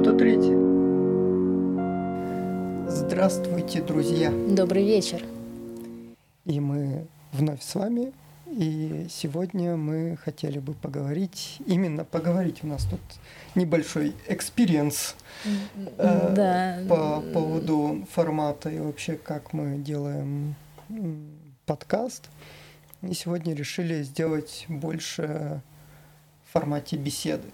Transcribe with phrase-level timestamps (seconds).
[0.00, 0.56] Что-то третье.
[2.88, 4.30] Здравствуйте, друзья.
[4.30, 5.22] Добрый вечер.
[6.46, 8.14] И мы вновь с вами.
[8.46, 12.64] И сегодня мы хотели бы поговорить, именно поговорить.
[12.64, 13.00] У нас тут
[13.54, 15.16] небольшой experience
[15.98, 16.78] э, Да.
[16.88, 20.54] по поводу формата и вообще, как мы делаем
[21.66, 22.30] подкаст.
[23.02, 25.60] И сегодня решили сделать больше
[26.48, 27.48] в формате беседы.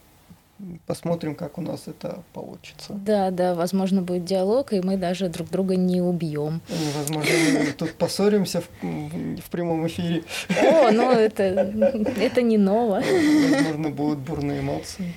[0.86, 2.94] Посмотрим, как у нас это получится.
[2.94, 6.62] Да, да, возможно, будет диалог, и мы даже друг друга не убьем.
[6.68, 10.24] И, Возможно, мы тут поссоримся в, в прямом эфире.
[10.48, 13.02] О, ну это, это не ново.
[13.02, 15.12] Возможно, будут бурные эмоции.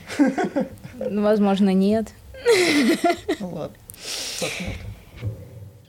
[0.99, 2.07] Возможно, нет.
[3.39, 3.77] Ну ладно,
[4.39, 4.75] посмотрим.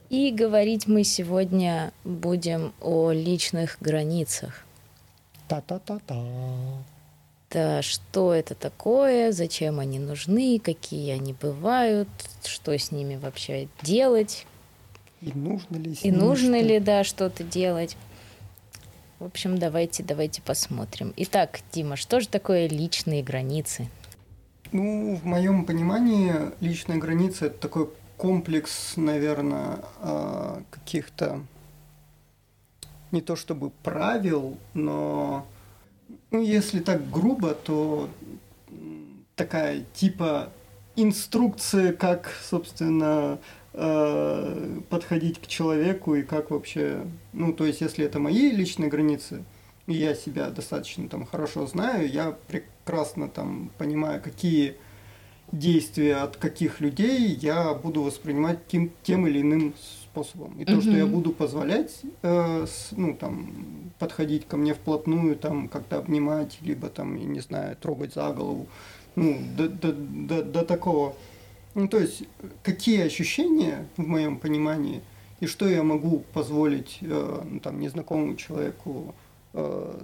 [0.09, 4.65] И говорить мы сегодня будем о личных границах.
[5.47, 6.15] Та-та-та-та.
[7.51, 12.07] Да, что это такое, зачем они нужны, какие они бывают,
[12.45, 14.45] что с ними вообще делать,
[15.21, 17.97] И нужно ли с и нужно что- ли, да, что-то делать.
[19.19, 21.13] В общем, давайте, давайте посмотрим.
[21.17, 23.87] Итак, Дима, что же такое личные границы?
[24.71, 31.41] Ну, в моем понимании, личная граница это такой комплекс, наверное, а, каких-то
[33.11, 35.45] не то чтобы правил, но
[36.31, 38.09] если так грубо, то
[39.35, 40.49] такая типа
[40.95, 43.39] инструкция, как, собственно,
[43.73, 49.43] э, подходить к человеку и как вообще, ну, то есть, если это мои личные границы,
[49.87, 54.75] и я себя достаточно там хорошо знаю, я прекрасно там понимаю, какие
[55.51, 59.73] действия от каких людей я буду воспринимать тем, тем или иным
[60.11, 60.57] способом.
[60.59, 65.67] И то, что я буду позволять, э, с- ну, там, подходить ко мне вплотную, там,
[65.67, 68.65] как-то обнимать, либо там, я не знаю, трогать за голову,
[69.15, 71.13] ну, до, до, до, до такого.
[71.75, 72.23] Ну, то есть,
[72.63, 75.01] какие ощущения в моем понимании,
[75.39, 79.13] и что я могу позволить, э, ну, там, незнакомому человеку,
[79.53, 79.99] э,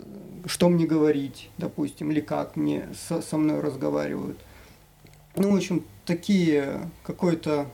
[0.45, 4.37] что мне говорить, допустим, или как мне со, со мной разговаривают.
[5.35, 7.65] Ну, в общем, такие какой-то,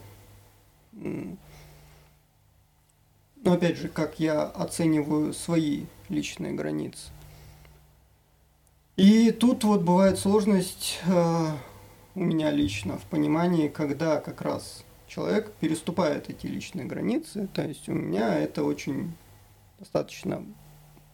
[3.44, 7.10] ну, опять же, как я оцениваю свои личные границы.
[8.96, 11.48] И тут вот бывает сложность э,
[12.16, 17.48] у меня лично в понимании, когда как раз человек переступает эти личные границы.
[17.54, 19.14] То есть у меня это очень
[19.80, 20.46] достаточно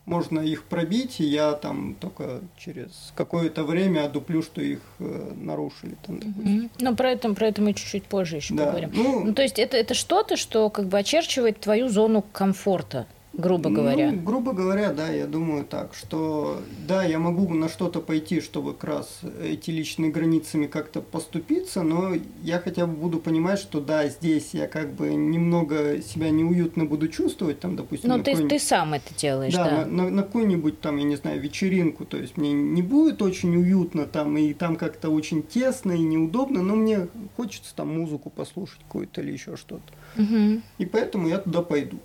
[0.09, 5.95] можно их пробить, и я там только через какое-то время одуплю, что их э, нарушили.
[6.05, 6.43] Там, допустим.
[6.55, 6.69] Мгм.
[6.79, 8.65] Ну, про это, про это мы чуть-чуть позже еще Да.
[8.65, 8.89] поговорим.
[8.93, 13.05] Ну, Ну, то есть это, это что-то, что как бы очерчивает твою зону комфорта,
[13.39, 14.11] грубо говоря.
[14.11, 18.73] Ну, грубо говоря, да, я думаю так, что да, я могу на что-то пойти, чтобы
[18.73, 22.13] как раз эти личные границами как-то поступиться, но
[22.43, 27.07] я хотя бы буду понимать, что да, здесь я как бы немного себя неуютно буду
[27.07, 29.85] чувствовать, там, допустим, Но на ты, ты сам это делаешь, да, да.
[29.85, 33.55] На, на- на какую-нибудь там, я не знаю, вечеринку, то есть мне не будет очень
[33.55, 37.07] уютно там, и там как-то очень тесно и неудобно, но мне
[37.37, 39.81] хочется там музыку послушать какую-то или еще что-то.
[40.15, 40.63] Мгм.
[40.77, 41.97] И поэтому я туда пойду.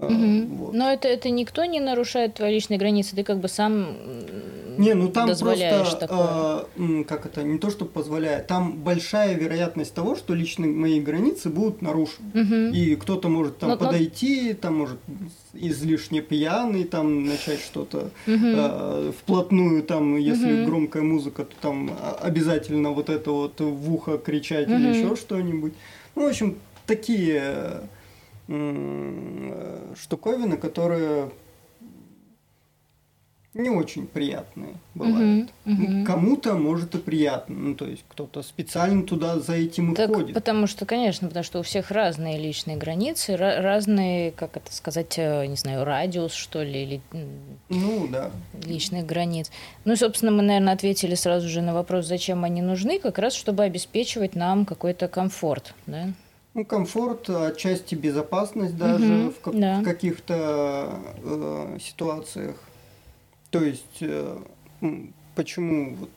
[0.00, 0.46] Мгм.
[0.56, 0.74] вот.
[0.74, 3.96] Но это, это никто не нарушает твои личные границы, ты как бы сам
[4.78, 6.64] Не, ну там просто, такое.
[6.76, 11.48] м, как это, не то, что позволяет, там большая вероятность того, что личные мои границы
[11.48, 12.28] будут нарушены.
[12.32, 12.70] Мгм.
[12.72, 14.98] И кто-то может там Но- но- подойти, там может
[15.52, 18.54] излишне пьяный, там начать что-то Мгм.
[18.56, 20.66] э, вплотную, там, если Мгм.
[20.66, 21.90] громкая музыка, то там
[22.22, 24.92] обязательно вот это вот в ухо кричать или Мгм.
[24.92, 25.72] еще что-нибудь.
[26.14, 26.56] Ну, в общем,
[26.86, 27.80] такие э,
[29.96, 31.30] штуковины, которые
[33.54, 35.48] не очень приятные бывают.
[35.64, 36.04] Ну, мгм.
[36.04, 40.34] Кому-то может и приятно, ну то есть кто-то специально туда за этим и Так, ходит.
[40.34, 45.14] потому что, конечно, потому что у всех разные личные границы, ра- разные, как это сказать,
[45.18, 47.00] э, не знаю, радиус, что ли, или
[47.68, 48.30] Ну да.
[48.64, 49.50] личных границ.
[49.84, 53.64] Ну собственно, мы, наверное, ответили сразу же на вопрос, зачем они нужны, как раз чтобы
[53.64, 56.10] обеспечивать нам какой-то комфорт, да?
[56.58, 59.78] Ну, комфорт, отчасти безопасность даже Мгм, в, ка- да.
[59.80, 60.90] в каких-то
[61.22, 62.56] э, ситуациях.
[63.52, 64.36] То есть, э,
[65.36, 66.10] почему вот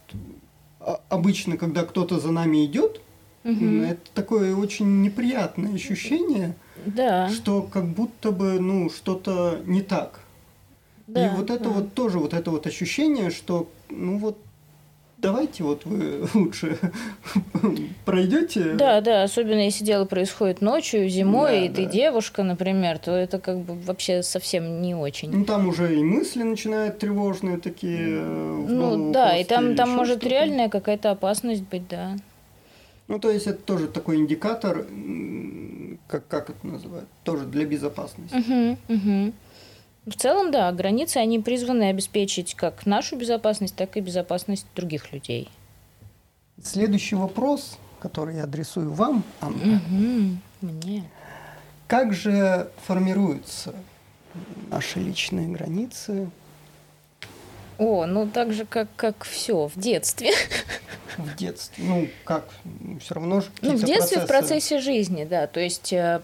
[0.79, 3.01] а- обычно, когда кто-то за нами идет,
[3.43, 3.83] Мгм.
[3.83, 6.55] это такое очень неприятное ощущение,
[6.87, 7.29] Да.
[7.29, 10.21] что как будто бы ну что-то не так.
[11.05, 11.69] да, И вот это да.
[11.69, 14.39] вот тоже вот это вот ощущение, что ну вот
[15.21, 16.77] давайте вот вы лучше
[18.05, 18.73] пройдете.
[18.73, 21.91] Да, да, особенно если дело происходит ночью, зимой, Да, и ты да.
[21.91, 25.31] девушка, например, то это как бы вообще совсем не очень.
[25.31, 28.17] Ну там уже и мысли начинают тревожные такие.
[28.17, 32.15] э, Ну да, и там, там может реальная какая-то опасность быть, да.
[33.07, 34.85] Ну, то есть это тоже такой индикатор,
[36.07, 38.33] как, как это называют, тоже для безопасности.
[38.35, 39.33] Угу, угу.
[40.05, 45.49] В целом, да, границы, они призваны обеспечить как нашу безопасность, так и безопасность других людей.
[46.63, 49.75] Следующий вопрос, который я адресую вам, Анна.
[49.75, 51.03] Угу, мне.
[51.87, 53.75] Как же формируются
[54.69, 56.31] наши личные границы?
[57.77, 60.31] О, ну так же, как, как все в детстве.
[61.17, 61.83] В детстве.
[61.83, 62.47] Ну, как?
[63.01, 64.19] Все равно же Ну, в детстве, процессы...
[64.19, 65.45] в процессе жизни, да.
[65.47, 66.21] То есть э,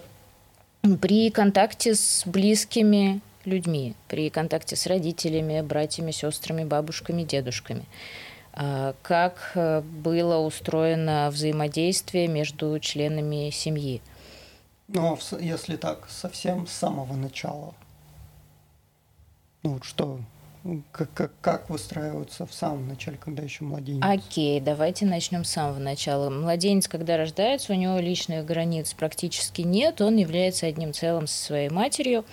[1.00, 7.84] при контакте с близкими людьми, при контакте с родителями, братьями, сестрами, бабушками, дедушками.
[8.54, 14.00] Э, как э, было устроено взаимодействие между членами семьи.
[14.88, 17.74] Ну, если так, совсем с самого начала.
[19.62, 20.20] Ну, что
[20.92, 24.04] как, как, как выстраиваются в самом начале, когда еще младенец?
[24.04, 26.30] Окей, давайте начнем с самого начала.
[26.30, 31.68] Младенец, когда рождается, у него личных границ практически нет, он является одним целым со своей
[31.68, 32.24] матерью.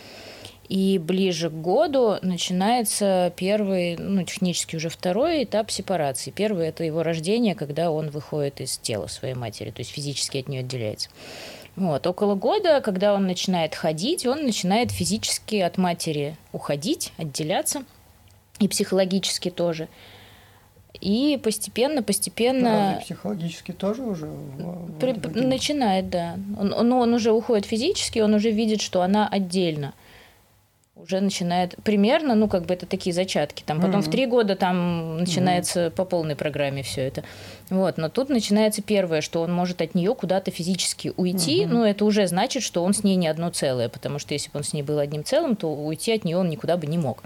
[0.68, 6.32] И ближе к году начинается первый, ну, технически уже второй этап сепарации.
[6.32, 10.48] Первый– это его рождение, когда он выходит из тела своей матери, то есть физически от
[10.48, 11.10] нее отделяется.
[11.76, 12.08] Вот.
[12.08, 17.84] Около года, когда он начинает ходить, он начинает физически от матери уходить, отделяться–
[18.60, 19.88] и психологически тоже.
[21.02, 22.94] И постепенно, постепенно...
[22.94, 24.32] Разве психологически тоже уже?
[25.00, 25.12] При,
[25.42, 26.38] начинает, да.
[26.58, 29.94] Он, он, он уже уходит физически, он уже видит, что она отдельно.
[30.96, 33.64] Уже начинает примерно, ну, как бы это такие зачатки.
[33.66, 34.04] Там потом mm-hmm.
[34.04, 35.92] в три года там начинается mm-hmm.
[35.92, 37.24] по полной программе все это.
[37.70, 41.64] Вот, но тут начинается первое, что он может от нее куда-то физически уйти.
[41.64, 41.68] Mm-hmm.
[41.68, 44.60] Ну, это уже значит, что он с ней не одно целое, потому что если бы
[44.60, 47.24] он с ней был одним целым, то уйти от нее он никуда бы не мог.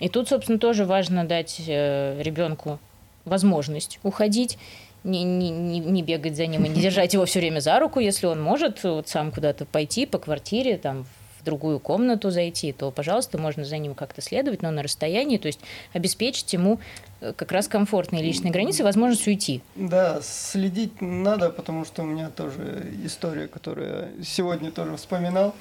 [0.00, 2.78] И тут, собственно, тоже важно дать э, ребенку
[3.26, 4.56] возможность уходить,
[5.04, 8.26] не, не, не бегать за ним и не держать его все время за руку, если
[8.26, 11.06] он может вот сам куда-то пойти по квартире, там,
[11.46, 15.60] другую комнату зайти, то, пожалуйста, можно за ним как-то следовать, но на расстоянии, то есть
[15.94, 16.78] обеспечить ему
[17.22, 19.62] э, как раз комфортные личные границы, возможность уйти.
[19.74, 23.88] Да, следить надо, потому что у меня тоже история, которую
[24.18, 25.54] я сегодня тоже вспоминал.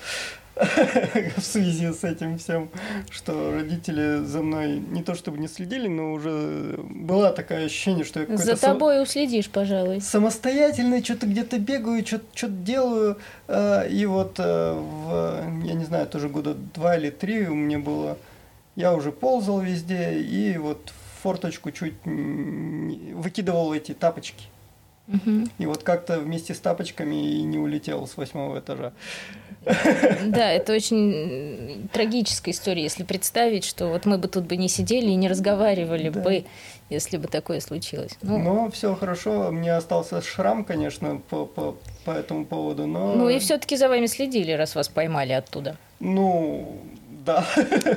[1.37, 2.69] в связи с этим всем,
[3.09, 8.21] что родители за мной не то чтобы не следили, но уже было такое ощущение, что
[8.21, 8.55] я какой-то...
[8.55, 9.99] За тобой уследишь, пожалуй.
[9.99, 13.17] Самостоятельный, что-то где-то бегаю, что-то делаю.
[13.47, 17.79] Э, и вот э, в, я не знаю, тоже года два или три у меня
[17.79, 18.17] было...
[18.77, 24.45] Я уже ползал везде, и вот в форточку чуть выкидывал эти тапочки.
[25.07, 25.47] Угу.
[25.59, 28.91] И вот как-то вместе с тапочками и не улетел с восьмого этажа.
[30.27, 35.07] Да, это очень трагическая история, если представить, что вот мы бы тут бы не сидели
[35.07, 36.21] и не разговаривали да.
[36.21, 36.45] бы,
[36.89, 38.17] если бы такое случилось.
[38.21, 43.15] Ну, но все хорошо, мне остался шрам, конечно, по, по, по этому поводу, но...
[43.15, 45.77] Ну и все-таки за вами следили, раз вас поймали оттуда.
[45.99, 46.79] Ну,
[47.25, 47.45] да.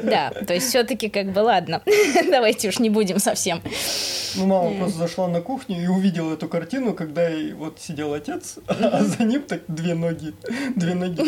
[0.03, 1.83] Да, то есть все-таки как бы ладно,
[2.31, 3.63] давайте уж не будем совсем.
[4.37, 9.03] Ну, мама просто зашла на кухню и увидела эту картину, когда вот сидел отец, а
[9.03, 10.35] за ним так две ноги,
[10.77, 11.21] две ноги.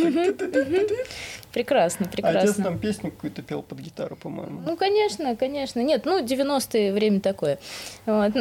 [1.53, 2.41] Прекрасно, прекрасно.
[2.41, 4.63] отец там песню какую-то пел под гитару, по-моему.
[4.65, 5.81] Ну, конечно, конечно.
[5.81, 7.59] Нет, ну, 90-е время такое.
[8.07, 8.33] Вот.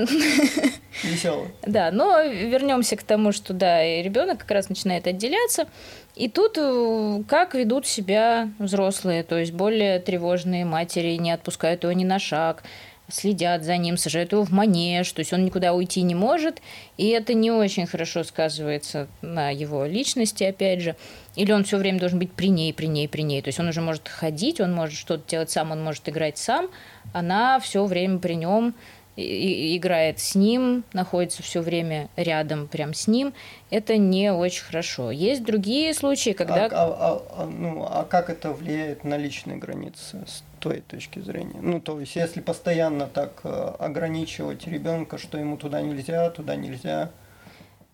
[1.04, 1.48] Весело.
[1.64, 5.68] Да, но вернемся к тому, что да, ребенок как раз начинает отделяться.
[6.16, 11.94] И тут э, как ведут себя взрослые, то есть более тревожные матери не отпускают его
[11.94, 12.64] ни на шаг,
[13.12, 16.62] следят за ним, сажают его в манеж, то есть он никуда уйти не может,
[16.98, 20.96] и это не очень хорошо сказывается на его личности, опять же.
[21.36, 23.42] Или он все время должен быть при ней, при ней, при ней.
[23.42, 26.70] То есть он уже может ходить, он может что-то делать сам, он может играть сам,
[27.14, 28.76] она все время при нем,
[29.20, 33.34] играет с ним, находится все время рядом, прям с ним,
[33.70, 35.12] это не очень хорошо.
[35.12, 36.66] Есть другие случаи, когда...
[36.66, 41.60] А, а, а, ну, а как это влияет на личные границы с твоей точки зрения?
[41.62, 47.10] Ну, то есть, если постоянно так э, ограничивать ребенка, что ему туда нельзя, туда нельзя...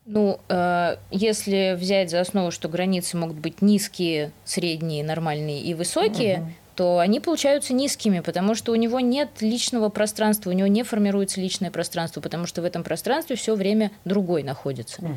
[0.05, 6.39] Ну, э, если взять за основу, что границы могут быть низкие, средние, нормальные и высокие,
[6.39, 10.84] угу то они получаются низкими, потому что у него нет личного пространства, у него не
[10.84, 15.01] формируется личное пространство, потому что в этом пространстве все время другой находится.
[15.01, 15.15] Угу.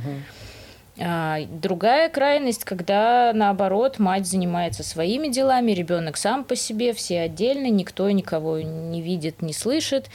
[1.61, 8.11] Другая крайность, когда наоборот мать занимается своими делами, ребенок сам по себе, все отдельно, никто
[8.11, 10.07] никого не видит, не слышит,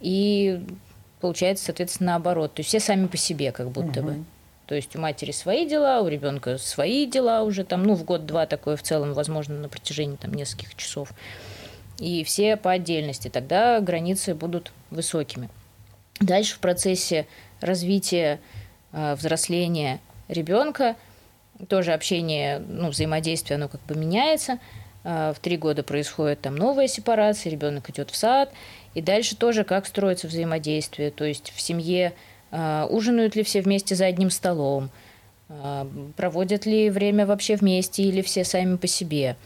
[0.00, 0.60] и
[1.20, 2.54] получается, соответственно, наоборот.
[2.54, 4.08] То есть все сами по себе, как будто угу.
[4.08, 4.24] бы.
[4.68, 8.44] То есть у матери свои дела, у ребенка свои дела уже там, ну, в год-два
[8.44, 11.12] такое в целом возможно на протяжении там нескольких часов.
[11.98, 13.28] И все по отдельности.
[13.28, 15.48] Тогда границы будут высокими.
[16.20, 17.26] Дальше в процессе
[17.62, 18.40] развития
[18.92, 20.96] э, взросления ребенка,
[21.68, 24.58] тоже общение, ну, взаимодействие, оно как бы меняется.
[25.02, 28.52] Э, в три года происходит там новая сепарация, ребенок идет в сад,
[28.92, 32.12] и дальше тоже как строится взаимодействие, то есть в семье
[32.90, 34.90] ужинают ли все вместе за одним столом,
[35.48, 35.86] э,
[36.16, 39.36] проводят ли время вообще вместе или все сами по себе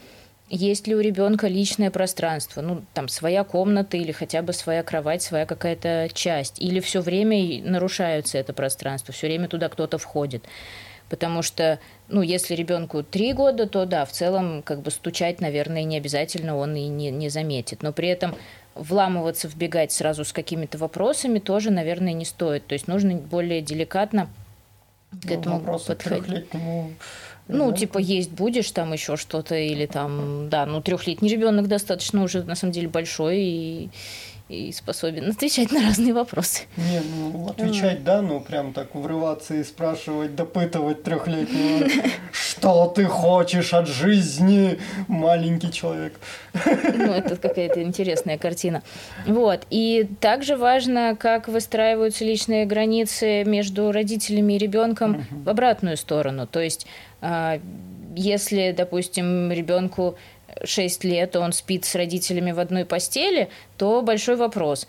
[0.49, 5.23] есть ли у ребенка личное пространство, ну, там, своя комната или хотя бы своя кровать,
[5.23, 10.43] своя какая-то часть, или все время нарушается это пространство, все время туда кто-то входит.
[11.09, 15.83] Потому что, ну, если ребенку три года, то да, в целом, как бы стучать, наверное,
[15.83, 17.81] не обязательно он и не, не заметит.
[17.81, 18.35] Но при этом
[18.75, 22.65] вламываться, вбегать сразу с какими-то вопросами тоже, наверное, не стоит.
[22.67, 24.29] То есть нужно более деликатно
[25.11, 26.47] к ну, этому подходить.
[27.49, 27.77] Ну, да.
[27.77, 32.55] типа, есть будешь, там еще что-то, или там, да, ну, трехлетний ребенок достаточно уже, на
[32.55, 33.89] самом деле, большой, и
[34.49, 36.63] и способен отвечать на разные вопросы.
[36.77, 41.87] Не, ну отвечать да, но прям так врываться и спрашивать, допытывать трехлетнего,
[42.31, 46.19] что ты хочешь от жизни, маленький человек.
[46.53, 48.83] Ну, это какая-то интересная картина.
[49.25, 49.65] Вот.
[49.69, 56.47] И также важно, как выстраиваются личные границы между родителями и ребенком в обратную сторону.
[56.47, 56.85] То есть,
[57.21, 57.59] а,
[58.15, 60.15] если, допустим, ребенку
[60.63, 64.87] 6 лет он спит с родителями в одной постели, то большой вопрос.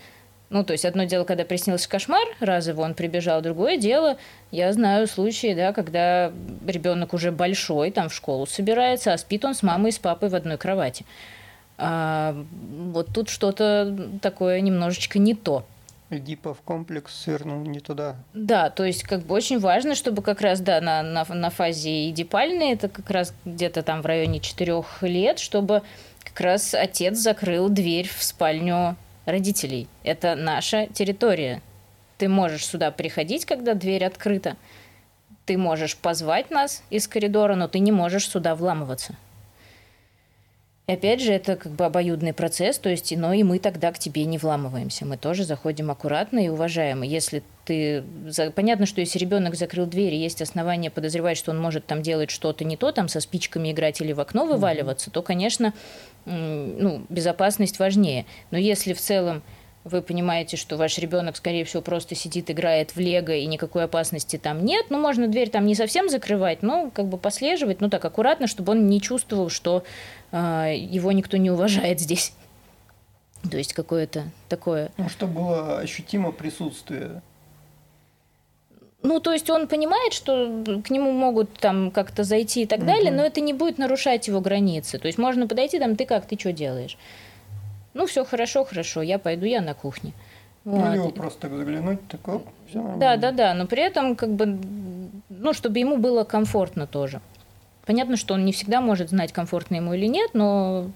[0.51, 4.19] Ну, то есть одно дело, когда приснился кошмар, разово он прибежал, другое дело,
[4.51, 6.31] я знаю случаи, да, когда
[6.67, 10.29] ребенок уже большой, там в школу собирается, а спит он с мамой и с папой
[10.29, 11.05] в одной кровати.
[11.77, 12.37] А,
[12.93, 15.65] вот тут что-то такое немножечко не то.
[16.11, 18.17] Эдипов комплекс свернул не туда.
[18.35, 22.11] Да, то есть как бы очень важно, чтобы как раз, да, на, на, на фазе
[22.11, 25.83] эдипальной, это как раз где-то там в районе четырех лет, чтобы
[26.23, 29.89] как раз отец закрыл дверь в спальню родителей.
[30.03, 31.63] Это наша территория.
[32.19, 34.57] Ты можешь сюда приходить, когда дверь открыта.
[35.47, 39.15] Ты можешь позвать нас из коридора, но ты не можешь сюда вламываться.
[40.87, 43.99] И опять же, это как бы обоюдный процесс, то есть, но и мы тогда к
[43.99, 45.07] тебе не вламываемся.
[45.07, 47.07] Мы тоже заходим аккуратно и уважаемо.
[47.07, 48.05] Если ты...
[48.55, 52.31] Понятно, что если ребенок закрыл дверь, и есть основания подозревать, что он может там делать
[52.31, 55.15] что-то не то, там со спичками играть или в окно вываливаться, mm-hmm.
[55.15, 55.73] то, конечно,
[56.27, 58.27] ну, безопасность важнее.
[58.51, 59.43] Но если в целом
[59.85, 64.39] вы понимаете, что ваш ребенок, скорее всего, просто сидит, играет в лего, и никакой опасности
[64.39, 68.05] там нет, ну, можно дверь там не совсем закрывать, но как бы послеживать, ну, так
[68.05, 69.85] аккуратно, чтобы он не чувствовал, что
[70.33, 72.33] э, его никто не уважает здесь.
[73.51, 74.91] То есть какое-то такое...
[74.97, 77.21] Ну, чтобы было ощутимо присутствие.
[79.03, 82.87] Ну, то есть он понимает, что к нему могут там как-то зайти и так угу.
[82.87, 84.99] далее, но это не будет нарушать его границы.
[84.99, 86.97] То есть можно подойти там, ты как, ты что делаешь?
[87.95, 90.13] Ну, все хорошо, хорошо, я пойду, я на кухне.
[90.65, 90.79] Вот.
[90.79, 93.01] Ну, его просто так заглянуть, так оп, все нормально.
[93.01, 94.59] Да, да, да, но при этом, как бы,
[95.29, 97.21] ну, чтобы ему было комфортно тоже.
[97.87, 100.91] Понятно, что он не всегда может знать, комфортно ему или нет, но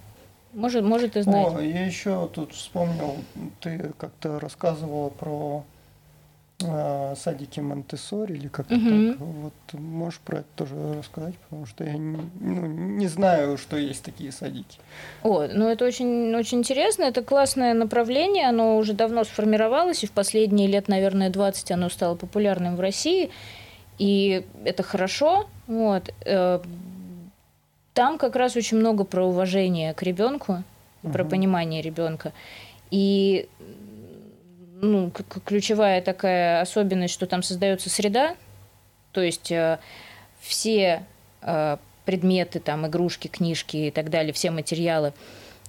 [0.55, 1.55] может, может и знать.
[1.55, 3.17] О, я еще тут вспомнил,
[3.61, 5.64] ты как-то рассказывала про
[6.62, 9.12] э, садики Монтессори или как-то угу.
[9.12, 9.21] так.
[9.21, 14.03] Вот можешь про это тоже рассказать, потому что я не, ну, не знаю, что есть
[14.03, 14.79] такие садики.
[15.23, 20.12] О, ну это очень, очень интересно, это классное направление, оно уже давно сформировалось, и в
[20.12, 23.31] последние лет, наверное, 20 оно стало популярным в России,
[23.99, 25.49] и это хорошо.
[25.67, 26.12] Вот.
[26.25, 26.61] Э,
[27.95, 30.62] там как раз очень много про уважение к ребенку,
[31.03, 31.12] угу.
[31.12, 32.33] про понимание ребенка.
[32.91, 33.49] И
[34.81, 35.11] ну,
[35.45, 38.37] ключевая такая особенность, что там создается среда,
[39.13, 39.79] то есть э,
[40.41, 41.05] все
[41.43, 45.13] э, предметы, там, игрушки, книжки и так далее, все материалы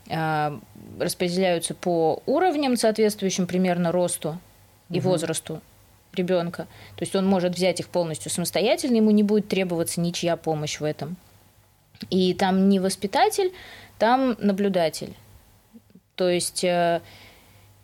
[0.08, 0.60] э,
[1.00, 4.38] распределяются по уровням, соответствующим примерно росту
[4.90, 5.10] и угу.
[5.10, 5.62] возрасту
[6.14, 6.68] ребенка.
[6.96, 10.84] То есть он может взять их полностью самостоятельно, ему не будет требоваться ничья помощь в
[10.84, 11.18] этом.
[12.10, 13.52] И там не воспитатель,
[13.98, 15.14] там наблюдатель.
[16.16, 16.66] То есть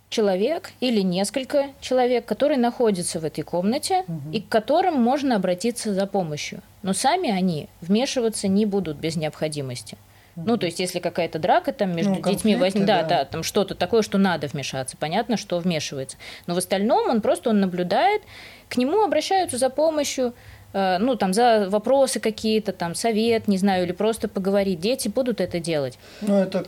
[0.10, 4.32] человек или несколько человек, которые находятся в этой комнате угу.
[4.32, 6.62] и к которым можно обратиться за помощью.
[6.84, 9.98] Но сами они вмешиваться не будут без необходимости.
[10.36, 10.46] Угу.
[10.48, 13.44] Ну, то есть, если какая-то драка там между ну, детьми возникнет, да, да, да, там
[13.44, 16.18] что-то такое, что надо вмешаться, понятно, что вмешивается.
[16.46, 18.22] Но в остальном он просто он наблюдает,
[18.70, 20.34] к нему обращаются за помощью,
[20.74, 24.80] э, ну, там, за вопросы какие-то, там, совет, не знаю, или просто поговорить.
[24.80, 25.98] Дети будут это делать.
[26.22, 26.66] Ну, это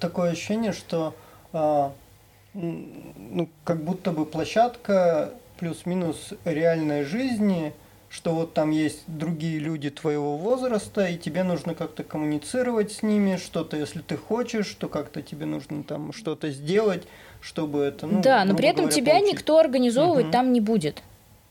[0.00, 1.14] такое ощущение, что
[1.52, 1.92] а,
[2.54, 7.72] ну, как будто бы площадка плюс-минус реальной жизни,
[8.08, 13.36] что вот там есть другие люди твоего возраста, и тебе нужно как-то коммуницировать с ними,
[13.36, 17.04] что-то, если ты хочешь, то как-то тебе нужно там что-то сделать,
[17.40, 19.32] чтобы это, ну, Да, но при этом говоря, тебя получить.
[19.32, 20.32] никто организовывать угу.
[20.32, 21.02] там не будет.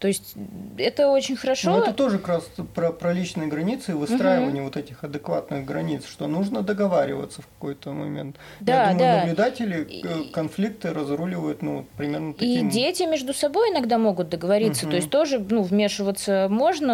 [0.01, 0.33] То есть
[0.79, 1.69] это очень хорошо.
[1.69, 2.43] Но это тоже как раз
[2.73, 4.71] про, про личные границы и выстраивание угу.
[4.71, 8.37] вот этих адекватных границ, что нужно договариваться в какой-то момент.
[8.61, 9.19] Да, Я думаю, да.
[9.19, 12.67] наблюдатели и, конфликты разруливают ну, примерно таким.
[12.67, 14.85] И дети между собой иногда могут договориться.
[14.85, 14.89] Угу.
[14.89, 16.93] То есть тоже ну, вмешиваться можно,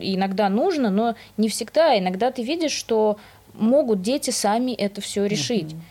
[0.00, 1.96] иногда нужно, но не всегда.
[1.96, 3.16] Иногда ты видишь, что
[3.54, 5.74] могут дети сами это все решить.
[5.74, 5.82] Угу.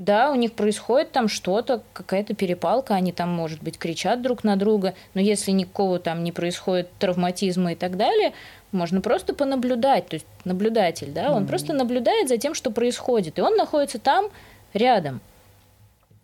[0.00, 4.56] Да, у них происходит там что-то, какая-то перепалка, они там, может быть, кричат друг на
[4.56, 8.32] друга, но если никакого там не происходит травматизма и так далее,
[8.72, 11.48] можно просто понаблюдать, то есть наблюдатель, да, он mm-hmm.
[11.48, 14.30] просто наблюдает за тем, что происходит, и он находится там
[14.72, 15.20] рядом.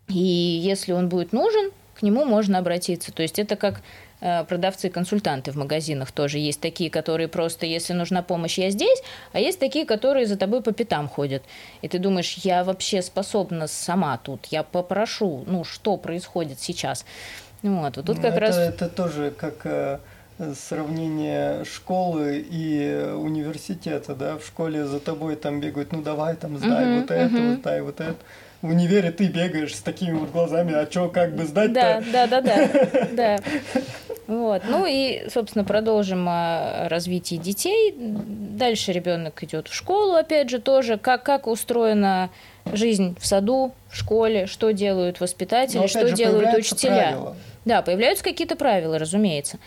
[0.09, 3.13] И если он будет нужен, к нему можно обратиться.
[3.13, 3.83] То есть это как
[4.21, 9.59] продавцы-консультанты в магазинах тоже есть такие, которые просто, если нужна помощь, я здесь, а есть
[9.59, 11.43] такие, которые за тобой по пятам ходят.
[11.83, 17.05] И ты думаешь, я вообще способна сама тут, я попрошу, ну, что происходит сейчас.
[17.63, 18.57] Вот, вот тут как это, раз...
[18.57, 19.99] Это тоже как э,
[20.55, 26.85] сравнение школы и университета, да, в школе за тобой там бегают, ну давай там сдай
[26.85, 27.51] uh-huh, вот это, uh-huh.
[27.51, 28.17] вот дай вот это
[28.67, 32.03] в универе ты бегаешь с такими вот глазами, а что, как бы сдать-то?
[32.13, 33.39] Да, да, да, да, да.
[34.27, 34.63] Вот.
[34.69, 37.95] Ну и, собственно, продолжим о развитии детей.
[37.97, 42.31] Дальше ребенок идет в школу, опять же, тоже, как, как устроена
[42.73, 47.11] жизнь в саду, в школе, что делают воспитатели, Но, что же, делают учителя.
[47.13, 47.37] Правила.
[47.65, 49.59] Да, появляются какие-то правила, разумеется.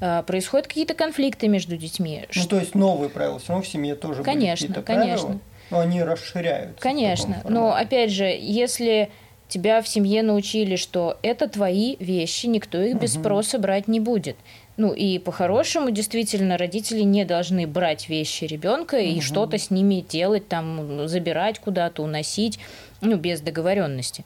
[0.00, 2.26] А, происходят какие-то конфликты между детьми.
[2.34, 5.26] Ну, то есть новые правила, все равно в семье тоже конечно, были какие-то конечно.
[5.26, 5.40] правила.
[5.70, 6.80] Но они расширяются.
[6.80, 7.42] Конечно.
[7.48, 9.10] Но опять же, если
[9.48, 14.36] тебя в семье научили, что это твои вещи, никто их без спроса брать не будет.
[14.76, 19.02] Ну и по-хорошему, действительно, родители не должны брать вещи ребенка угу.
[19.02, 22.60] и что-то с ними делать, там, забирать куда-то, уносить,
[23.00, 24.24] ну, без договоренности.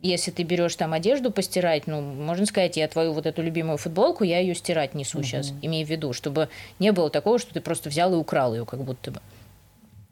[0.00, 4.24] Если ты берешь там одежду постирать, ну, можно сказать, я твою вот эту любимую футболку,
[4.24, 5.24] я ее стирать несу угу.
[5.24, 8.64] сейчас, имею в виду, чтобы не было такого, что ты просто взял и украл ее,
[8.64, 9.20] как будто бы.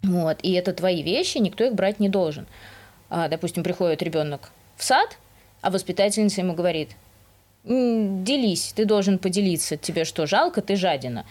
[0.02, 2.46] Вот, и это твои вещи, никто их брать не должен.
[3.08, 5.18] А, допустим, приходит ребенок в сад,
[5.60, 6.90] а воспитательница ему говорит,
[7.64, 11.24] делись, ты должен поделиться, тебе что, жалко, ты жадина.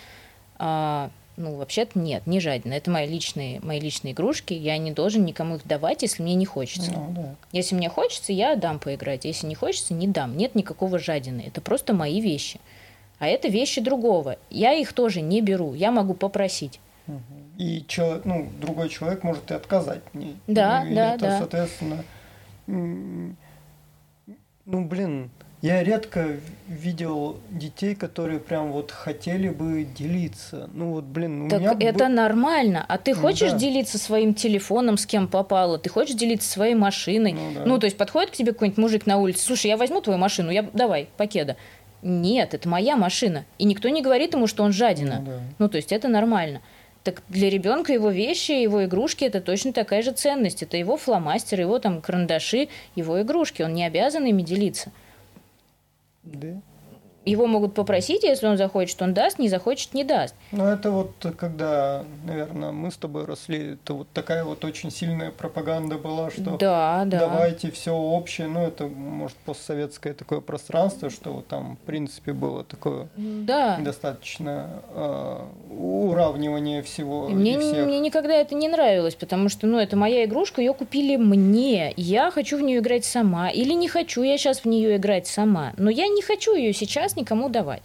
[0.57, 2.73] А, ну, вообще-то нет, не жадина.
[2.73, 4.53] Это мои личные, мои личные игрушки.
[4.53, 6.91] Я не должен никому их давать, если мне не хочется.
[6.91, 7.35] Ну, да.
[7.51, 9.25] Если мне хочется, я дам поиграть.
[9.25, 10.37] Если не хочется, не дам.
[10.37, 11.43] Нет никакого жадины.
[11.47, 12.59] Это просто мои вещи.
[13.17, 14.37] А это вещи другого.
[14.49, 15.73] Я их тоже не беру.
[15.73, 16.79] Я могу попросить.
[17.07, 20.35] Угу и человек, ну, другой человек может и отказать мне.
[20.47, 21.37] Да, ну, да, это, да.
[21.37, 22.03] Соответственно,
[22.65, 23.35] ну,
[24.65, 25.29] блин,
[25.61, 30.71] я редко видел детей, которые прям вот хотели бы делиться.
[30.73, 32.07] Ну вот, блин, у так меня это бы...
[32.07, 32.83] нормально.
[32.87, 33.59] А ты ну, хочешь да.
[33.59, 35.77] делиться своим телефоном, с кем попало?
[35.77, 37.33] Ты хочешь делиться своей машиной?
[37.33, 37.61] Ну, да.
[37.63, 40.49] ну то есть подходит к тебе какой-нибудь мужик на улице, слушай, я возьму твою машину,
[40.49, 41.57] я давай, покеда.
[42.01, 43.45] Нет, это моя машина.
[43.59, 45.19] И никто не говорит ему, что он жадина.
[45.19, 45.39] Ну, да.
[45.59, 46.61] ну то есть это нормально.
[47.03, 50.61] Так для ребенка его вещи, его игрушки это точно такая же ценность.
[50.61, 53.63] Это его фломастер, его там карандаши, его игрушки.
[53.63, 54.91] Он не обязан ими делиться.
[56.23, 56.61] Да
[57.25, 60.35] его могут попросить, если он захочет, он даст, не захочет, не даст.
[60.51, 65.31] Ну, это вот когда, наверное, мы с тобой росли, это вот такая вот очень сильная
[65.31, 67.19] пропаганда была, что да, да.
[67.19, 72.63] давайте все общее, ну, это, может, постсоветское такое пространство, что вот там, в принципе, было
[72.63, 73.77] такое да.
[73.79, 77.85] достаточно э, уравнивание всего мне, всех.
[77.85, 82.31] Мне никогда это не нравилось, потому что, ну, это моя игрушка, ее купили мне, я
[82.31, 85.91] хочу в нее играть сама, или не хочу я сейчас в нее играть сама, но
[85.91, 87.83] я не хочу ее сейчас сейчас никому давать.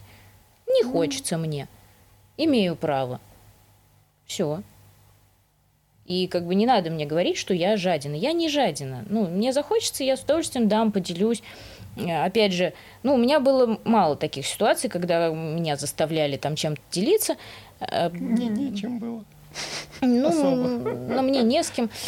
[0.66, 1.68] Не хочется мне.
[2.36, 3.20] Имею право.
[4.26, 4.62] Все.
[6.06, 8.14] И как бы не надо мне говорить, что я жадина.
[8.14, 9.04] Я не жадина.
[9.08, 11.42] Ну, мне захочется, я с удовольствием дам, поделюсь.
[11.96, 17.36] Опять же, ну, у меня было мало таких ситуаций, когда меня заставляли там чем-то делиться.
[18.12, 19.24] Мне нечем было.
[20.02, 20.68] Ну, Особо.
[20.92, 21.88] но мне не с кем.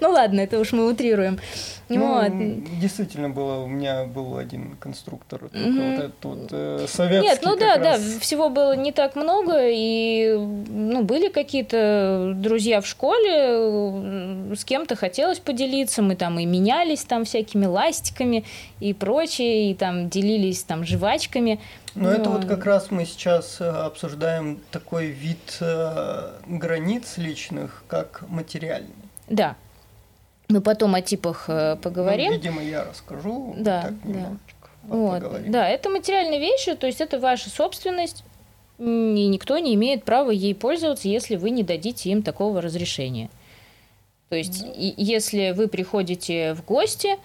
[0.00, 1.40] Ну ладно, это уж мы утрируем.
[1.88, 2.80] Ну, вот.
[2.80, 5.90] действительно было, у меня был один конструктор, только mm-hmm.
[5.90, 7.28] вот этот вот э, советский.
[7.28, 8.02] Нет, ну да, раз.
[8.02, 14.96] да, всего было не так много, и ну, были какие-то друзья в школе, с кем-то
[14.96, 18.44] хотелось поделиться, мы там и менялись там всякими ластиками
[18.80, 21.60] и прочее, и там делились там жвачками.
[21.94, 27.84] Но, Но это вот как раз мы сейчас э, обсуждаем такой вид э, границ личных,
[27.86, 28.90] как материальный.
[29.28, 29.56] Да,
[30.48, 32.32] мы потом о типах э, поговорим.
[32.32, 33.54] Ну, видимо, я расскажу.
[33.58, 34.36] Да, так, да.
[34.84, 35.50] Вот.
[35.50, 38.24] Да, это материальные вещи, то есть это ваша собственность,
[38.78, 43.28] и никто не имеет права ей пользоваться, если вы не дадите им такого разрешения.
[44.28, 44.94] То есть, mm.
[44.96, 47.18] если вы приходите в гости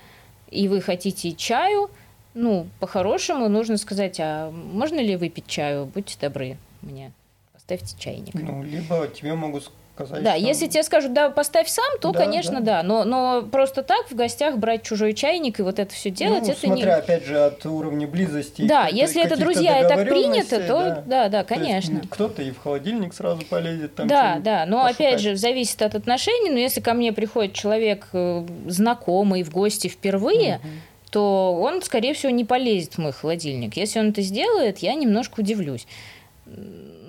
[0.49, 1.89] и вы хотите чаю,
[2.34, 5.86] ну, по-хорошему нужно сказать, а можно ли выпить чаю?
[5.86, 7.12] Будьте добры мне,
[7.53, 8.34] поставьте чайник.
[8.34, 10.23] Ну, либо тебе могут сказать.
[10.23, 10.45] Да, что...
[10.45, 12.82] если тебе скажут, да, поставь сам, то, да, конечно, да.
[12.82, 12.84] да.
[12.84, 16.51] Но, но просто так в гостях брать чужой чайник и вот это все делать, ну,
[16.51, 16.99] это смотря, не...
[16.99, 18.63] опять же, от уровня близости.
[18.63, 22.01] Да, если это друзья и так принято, то да, да, да конечно.
[22.10, 23.95] Кто-то и в холодильник сразу полезет.
[23.95, 24.95] Там да, да, но пошукать.
[24.95, 26.49] опять же, зависит от отношений.
[26.49, 30.67] Но если ко мне приходит человек э, знакомый в гости впервые, угу
[31.12, 33.75] то он, скорее всего, не полезет в мой холодильник.
[33.75, 35.86] Если он это сделает, я немножко удивлюсь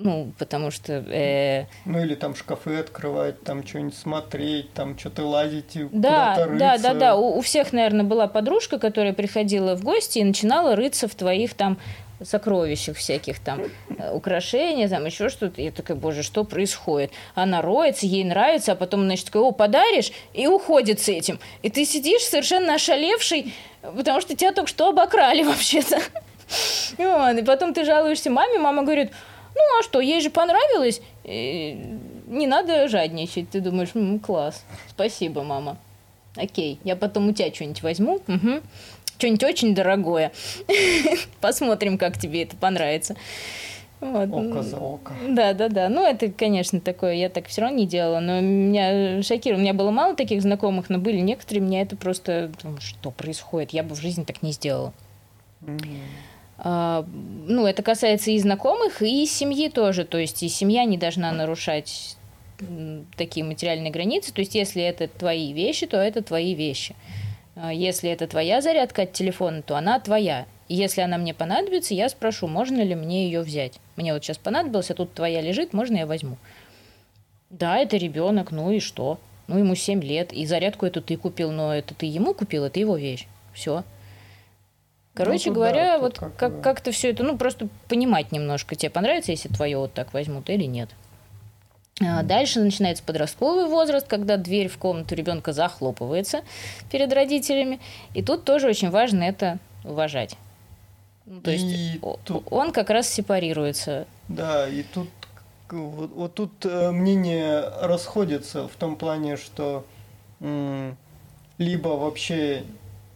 [0.03, 0.93] ну, потому что...
[0.93, 1.65] Э...
[1.85, 6.59] Ну, или там шкафы открывать, там что-нибудь смотреть, там что-то лазить, да, куда-то рыться.
[6.59, 7.15] Да, да, да.
[7.15, 11.53] У, у всех, наверное, была подружка, которая приходила в гости и начинала рыться в твоих
[11.53, 11.77] там
[12.21, 13.61] сокровищах всяких там,
[13.97, 15.61] э, украшения, там еще что-то.
[15.61, 17.11] Я такая, боже, что происходит?
[17.35, 21.39] Она роется, ей нравится, а потом, значит, такая, о, подаришь, и уходит с этим.
[21.61, 25.99] И ты сидишь совершенно ошалевший, потому что тебя только что обокрали вообще-то.
[26.97, 29.11] И потом ты жалуешься маме, мама говорит,
[29.55, 33.49] ну а что, ей же понравилось, не надо жадничать.
[33.49, 35.77] Ты думаешь, М, класс, спасибо, мама.
[36.35, 38.15] Окей, я потом у тебя что-нибудь возьму.
[38.27, 38.61] Угу.
[39.17, 40.31] Что-нибудь очень дорогое.
[41.41, 43.15] Посмотрим, как тебе это понравится.
[44.01, 44.29] Вот.
[44.33, 45.13] Око за око.
[45.29, 45.87] Да, да, да.
[45.89, 48.19] Ну, это, конечно, такое, я так все равно не делала.
[48.19, 49.61] Но меня шокировало.
[49.61, 52.51] У меня было мало таких знакомых, но были некоторые, меня это просто...
[52.79, 53.71] Что происходит?
[53.71, 54.91] Я бы в жизни так не сделала.
[55.61, 55.99] Mm-hmm.
[56.57, 57.05] А,
[57.47, 60.05] ну, это касается и знакомых, и семьи тоже.
[60.05, 62.17] То есть и семья не должна нарушать
[63.17, 64.33] такие материальные границы.
[64.33, 66.95] То есть если это твои вещи, то это твои вещи.
[67.55, 70.45] А, если это твоя зарядка от телефона, то она твоя.
[70.67, 73.79] И если она мне понадобится, я спрошу, можно ли мне ее взять.
[73.95, 76.37] Мне вот сейчас понадобилось, а тут твоя лежит, можно я возьму?
[77.49, 79.19] Да, это ребенок, ну и что?
[79.47, 82.79] Ну, ему 7 лет, и зарядку эту ты купил, но это ты ему купил, это
[82.79, 83.27] его вещь.
[83.53, 83.83] Все.
[85.13, 88.89] Короче ну, говоря, да, вот как, как, как-то все это, ну, просто понимать немножко, тебе
[88.89, 90.89] понравится, если твое вот так возьмут или нет.
[92.01, 96.41] А дальше начинается подростковый возраст, когда дверь в комнату ребенка захлопывается
[96.91, 97.79] перед родителями.
[98.15, 100.35] И тут тоже очень важно это уважать.
[101.25, 102.51] Ну, то есть и тут...
[102.51, 104.07] он как раз сепарируется.
[104.27, 105.09] Да, и тут
[105.69, 109.85] вот, вот тут э, мнения расходятся в том плане, что
[111.57, 112.63] либо вообще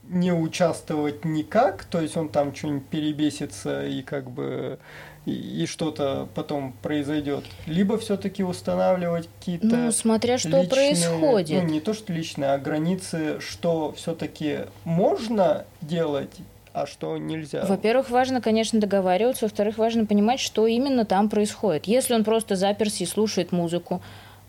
[0.09, 4.79] не участвовать никак, то есть он там что-нибудь перебесится и как бы
[5.25, 11.69] и, и что-то потом произойдет, либо все-таки устанавливать какие-то ну смотря что личные, происходит, ну
[11.69, 16.31] не то что личные, а границы, что все-таки можно делать
[16.73, 17.65] а что нельзя?
[17.65, 19.45] Во-первых, важно, конечно, договариваться.
[19.45, 21.87] Во-вторых, важно понимать, что именно там происходит.
[21.87, 23.99] Если он просто заперся и слушает музыку,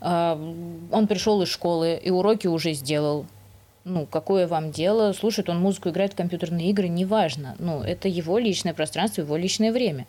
[0.02, 0.38] а,
[0.92, 3.24] он пришел из школы и уроки уже сделал,
[3.84, 7.56] ну, какое вам дело, слушает он музыку, играет в компьютерные игры, неважно.
[7.58, 10.06] Ну, это его личное пространство, его личное время.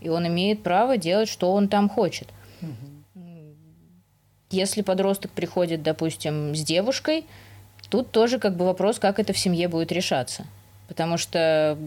[0.00, 2.28] И он имеет право делать, что он там хочет.
[4.50, 7.24] Если подросток приходит, допустим, с девушкой,
[7.88, 10.46] тут тоже как бы вопрос, как это в семье будет решаться.
[10.88, 11.78] Потому что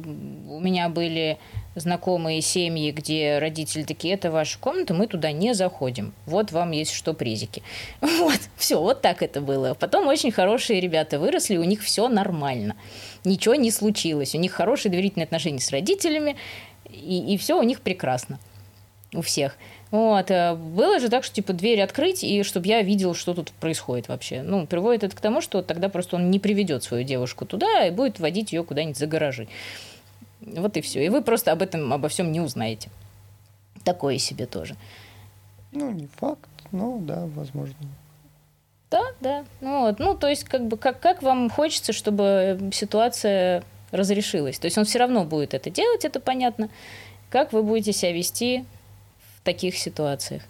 [0.50, 1.38] у меня были
[1.80, 6.14] знакомые семьи, где родители такие, это ваша комната, мы туда не заходим.
[6.26, 7.64] Вот вам есть что призики.
[8.02, 9.74] Вот, все, вот так это было.
[9.74, 12.76] Потом очень хорошие ребята выросли, у них все нормально.
[13.24, 14.36] Ничего не случилось.
[14.36, 16.36] У них хорошие доверительные отношения с родителями,
[16.90, 18.40] и, и все у них прекрасно.
[19.14, 19.56] У всех.
[19.92, 20.32] Вот.
[20.32, 24.08] Э, было же так, что типа дверь открыть, и чтобы я видел, что тут происходит
[24.08, 24.42] вообще.
[24.42, 27.92] Ну, приводит это к тому, что тогда просто он не приведет свою девушку туда и
[27.92, 29.48] будет водить ее куда-нибудь за гаражи.
[30.56, 31.06] Вот и все.
[31.06, 32.90] И вы просто об этом, обо всем не узнаете.
[33.84, 34.76] Такое себе тоже.
[35.72, 37.76] Ну, не факт, но да, возможно.
[38.90, 39.46] Да, да.
[39.60, 40.00] Ну, вот.
[40.00, 44.60] ну то есть, как бы, как, как вам хочется, чтобы ситуация разрешилась?
[44.60, 46.70] То есть он все равно будет это делать, это понятно.
[47.30, 48.66] Как вы будете себя вести
[49.36, 50.44] в таких ситуациях?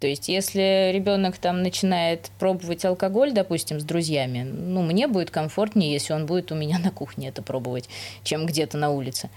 [0.00, 5.92] То есть, если ребенок там начинает пробовать алкоголь, допустим, с друзьями, ну, мне будет комфортнее,
[5.92, 7.88] если он будет у меня на кухне это пробовать,
[8.22, 9.28] чем где-то на улице.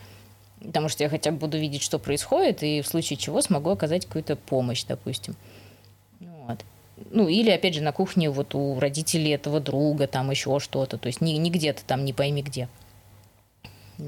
[0.63, 4.05] Потому что я хотя бы буду видеть, что происходит, и в случае чего смогу оказать
[4.05, 5.35] какую-то помощь, допустим.
[6.19, 6.63] Вот.
[7.09, 10.99] Ну, или, опять же, на кухне вот у родителей этого друга, там еще что-то.
[10.99, 12.67] То есть не, не где-то там, не пойми где.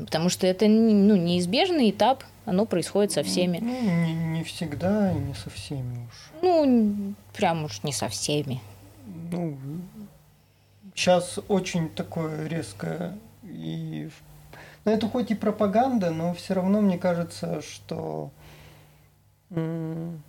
[0.02, 3.60] Потому что это ну, неизбежный этап, оно происходит со всеми.
[3.62, 6.32] Ну, не, не всегда и не со всеми уж.
[6.42, 8.62] Ну, прям уж не со всеми.
[9.32, 9.58] Ну,
[10.96, 14.10] сейчас очень такое резкое и
[14.86, 18.32] ну, это хоть и пропаганда, но все равно мне кажется, что
[19.50, 20.20] ну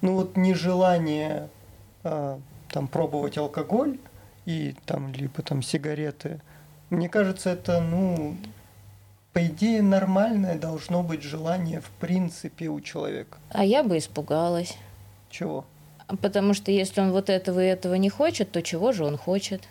[0.00, 1.48] вот нежелание
[2.02, 2.40] а,
[2.70, 3.98] там пробовать алкоголь
[4.46, 6.40] и там либо там сигареты,
[6.90, 8.36] мне кажется, это ну
[9.34, 13.38] по идее, нормальное должно быть желание в принципе у человека.
[13.50, 14.76] А я бы испугалась.
[15.28, 15.64] Чего?
[16.22, 19.62] Потому что если он вот этого и этого не хочет, то чего же он хочет?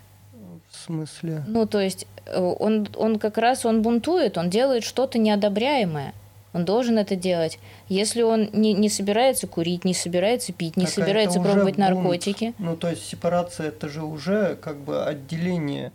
[0.70, 1.44] В смысле?
[1.46, 6.12] Ну, то есть э, он, он как раз он бунтует, он делает что-то неодобряемое.
[6.52, 7.58] Он должен это делать.
[7.88, 11.78] Если он не, не собирается курить, не собирается пить, не так собирается пробовать бунт.
[11.78, 12.54] наркотики.
[12.58, 15.90] Ну, то есть сепарация это же уже как бы отделение.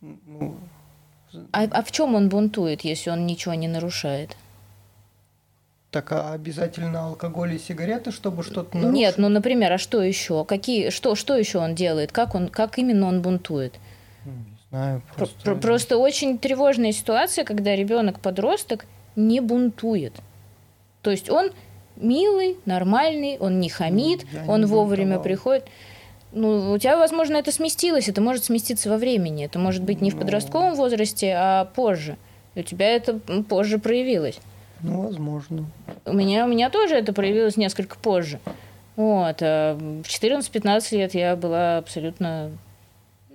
[0.00, 0.56] Ну,
[1.52, 4.36] а, а в чем он бунтует, если он ничего не нарушает?
[5.90, 8.96] Так а обязательно алкоголь и сигареты, чтобы что-то нарушить?
[8.96, 10.44] Нет, ну, например, а что еще?
[10.44, 12.10] Какие, что, что еще он делает?
[12.10, 13.74] Как, он, как именно он бунтует?
[14.24, 15.40] Ну, не знаю, просто...
[15.44, 20.14] Про- просто очень тревожная ситуация, когда ребенок-подросток не бунтует.
[21.02, 21.52] То есть он
[21.96, 25.66] милый, нормальный, он не хамит, Я он не вовремя приходит.
[26.34, 29.44] Ну, у тебя, возможно, это сместилось, это может сместиться во времени.
[29.44, 30.20] Это может быть не в ну.
[30.20, 32.16] подростковом возрасте, а позже.
[32.56, 34.40] И у тебя это позже проявилось.
[34.82, 35.66] Ну, возможно.
[36.04, 38.40] У меня, у меня тоже это проявилось несколько позже.
[38.96, 39.36] Вот.
[39.40, 42.50] А в 14-15 лет я была абсолютно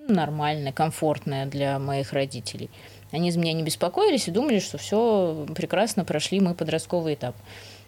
[0.08, 2.70] нормальная, комфортная для моих родителей.
[3.12, 7.36] Они из меня не беспокоились и думали, что все прекрасно прошли мы подростковый этап.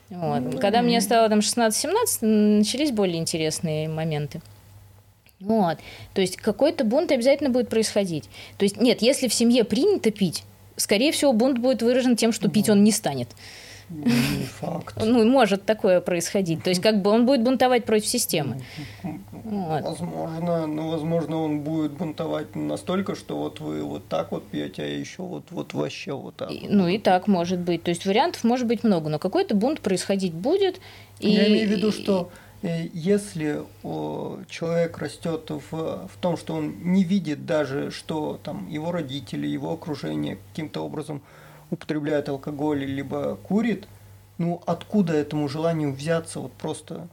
[0.09, 0.41] Вот.
[0.41, 0.59] Mm-hmm.
[0.59, 2.25] Когда мне стало там 16-17,
[2.57, 4.41] начались более интересные моменты.
[5.41, 5.77] Вот.
[6.13, 8.29] То есть какой-то бунт обязательно будет происходить.
[8.57, 10.43] То есть нет, если в семье принято пить,
[10.75, 13.29] скорее всего, бунт будет выражен тем, что пить он не станет.
[13.91, 14.95] Не факт.
[15.03, 16.63] Ну, может такое происходить.
[16.63, 18.61] То есть, как бы он будет бунтовать против системы.
[19.03, 19.83] Вот.
[19.83, 24.85] Возможно, ну, возможно, он будет бунтовать настолько, что вот вы вот так вот пьете, а
[24.85, 26.51] еще вот, вот вообще вот так.
[26.51, 27.83] И, ну и так может быть.
[27.83, 30.79] То есть вариантов может быть много, но какой-то бунт происходить будет.
[31.19, 33.63] Я имею в виду, что если
[34.49, 39.73] человек растет в, в том, что он не видит даже, что там его родители, его
[39.73, 41.21] окружение каким-то образом
[41.71, 43.87] употребляют алкоголь либо курит,
[44.37, 47.07] ну откуда этому желанию взяться вот просто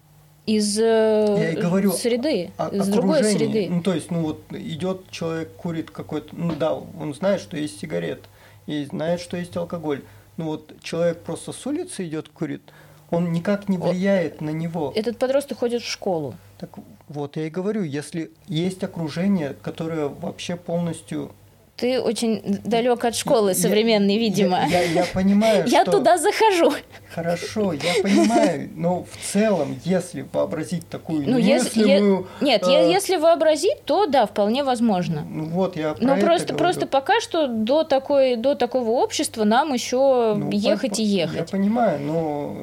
[0.48, 3.68] из Я и говорю, среды, о, из другой среды.
[3.68, 7.78] Ну, то есть, ну вот идет человек, курит какой-то, ну да, он знает, что есть
[7.78, 8.24] сигарет,
[8.66, 10.02] и знает, что есть алкоголь.
[10.38, 12.62] Ну вот человек просто с улицы идет, курит,
[13.10, 14.92] он никак не влияет на него.
[14.94, 16.34] Этот подросток ходит в школу.
[16.58, 16.70] Так
[17.08, 21.30] вот, я и говорю, если есть окружение, которое вообще полностью
[21.78, 24.66] ты очень далек от школы современной, я, видимо.
[24.68, 25.92] Я, я, я понимаю, Я что...
[25.92, 26.72] туда захожу.
[27.14, 32.26] Хорошо, я понимаю, но в целом, если вообразить такую ну, немыслимую...
[32.40, 32.90] Если, нет, э...
[32.90, 35.24] если вообразить, то да, вполне возможно.
[35.30, 36.58] Ну вот, я про Но это просто, говорю.
[36.58, 41.38] просто пока что до, такой, до такого общества нам еще ну, ехать по, и ехать.
[41.38, 42.56] Я понимаю, но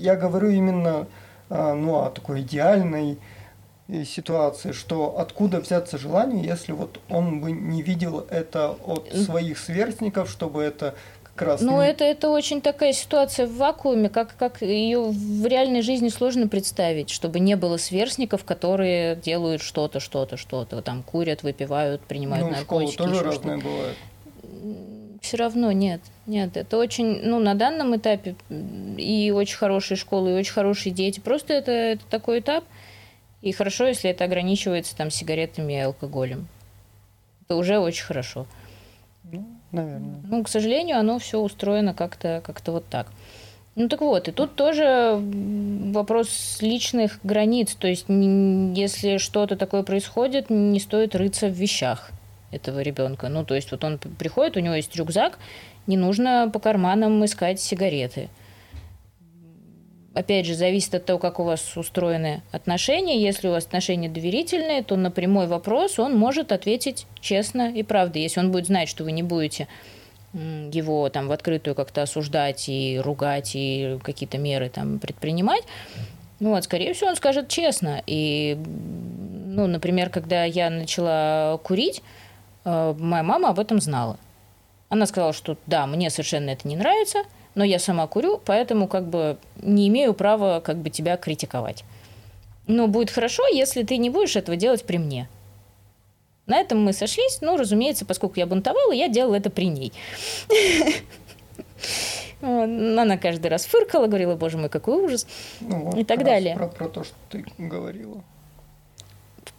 [0.00, 1.06] я говорю именно
[1.48, 3.18] а, ну, о такой идеальной
[4.04, 10.30] ситуации, что откуда взяться желание, если вот он бы не видел это от своих сверстников,
[10.30, 10.94] чтобы это
[11.34, 11.60] как раз...
[11.60, 16.46] Ну, это, это очень такая ситуация в вакууме, как, как ее в реальной жизни сложно
[16.46, 22.56] представить, чтобы не было сверстников, которые делают что-то, что-то, что-то, там курят, выпивают, принимают ну,
[22.56, 22.92] наркотики.
[22.92, 23.96] школа тоже разное бывает.
[25.20, 28.36] Все равно нет, нет, это очень, ну, на данном этапе
[28.96, 31.20] и очень хорошие школы, и очень хорошие дети.
[31.20, 32.64] Просто это, это такой этап,
[33.42, 36.48] и хорошо, если это ограничивается там сигаретами и алкоголем.
[37.44, 38.46] Это уже очень хорошо.
[39.24, 40.20] Ну, наверное.
[40.24, 43.08] Ну, к сожалению, оно все устроено как-то как вот так.
[43.76, 47.74] Ну так вот, и тут тоже вопрос личных границ.
[47.74, 52.10] То есть, если что-то такое происходит, не стоит рыться в вещах
[52.50, 53.28] этого ребенка.
[53.28, 55.38] Ну, то есть, вот он приходит, у него есть рюкзак,
[55.86, 58.28] не нужно по карманам искать сигареты
[60.14, 63.20] опять же, зависит от того, как у вас устроены отношения.
[63.20, 68.18] Если у вас отношения доверительные, то на прямой вопрос он может ответить честно и правда.
[68.18, 69.68] Если он будет знать, что вы не будете
[70.32, 75.64] его там в открытую как-то осуждать и ругать и какие-то меры там предпринимать,
[76.38, 78.02] ну вот, скорее всего, он скажет честно.
[78.06, 78.56] И,
[79.46, 82.02] ну, например, когда я начала курить,
[82.64, 84.18] моя мама об этом знала.
[84.88, 87.20] Она сказала, что да, мне совершенно это не нравится–
[87.54, 91.84] но я сама курю, поэтому как бы не имею права как бы тебя критиковать.
[92.66, 95.28] Но будет хорошо, если ты не будешь этого делать при мне.
[96.46, 97.38] На этом мы сошлись.
[97.40, 99.92] Ну, разумеется, поскольку я бунтовала, я делала это при ней.
[102.40, 105.26] Она каждый раз фыркала, говорила, боже мой, какой ужас.
[105.60, 106.56] Ну, и так далее.
[106.56, 108.22] Про, про то, что ты говорила.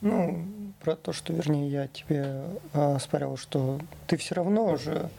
[0.02, 0.44] Ну,
[0.84, 5.10] про то, что, вернее, я тебе а, спорил, что ты все равно же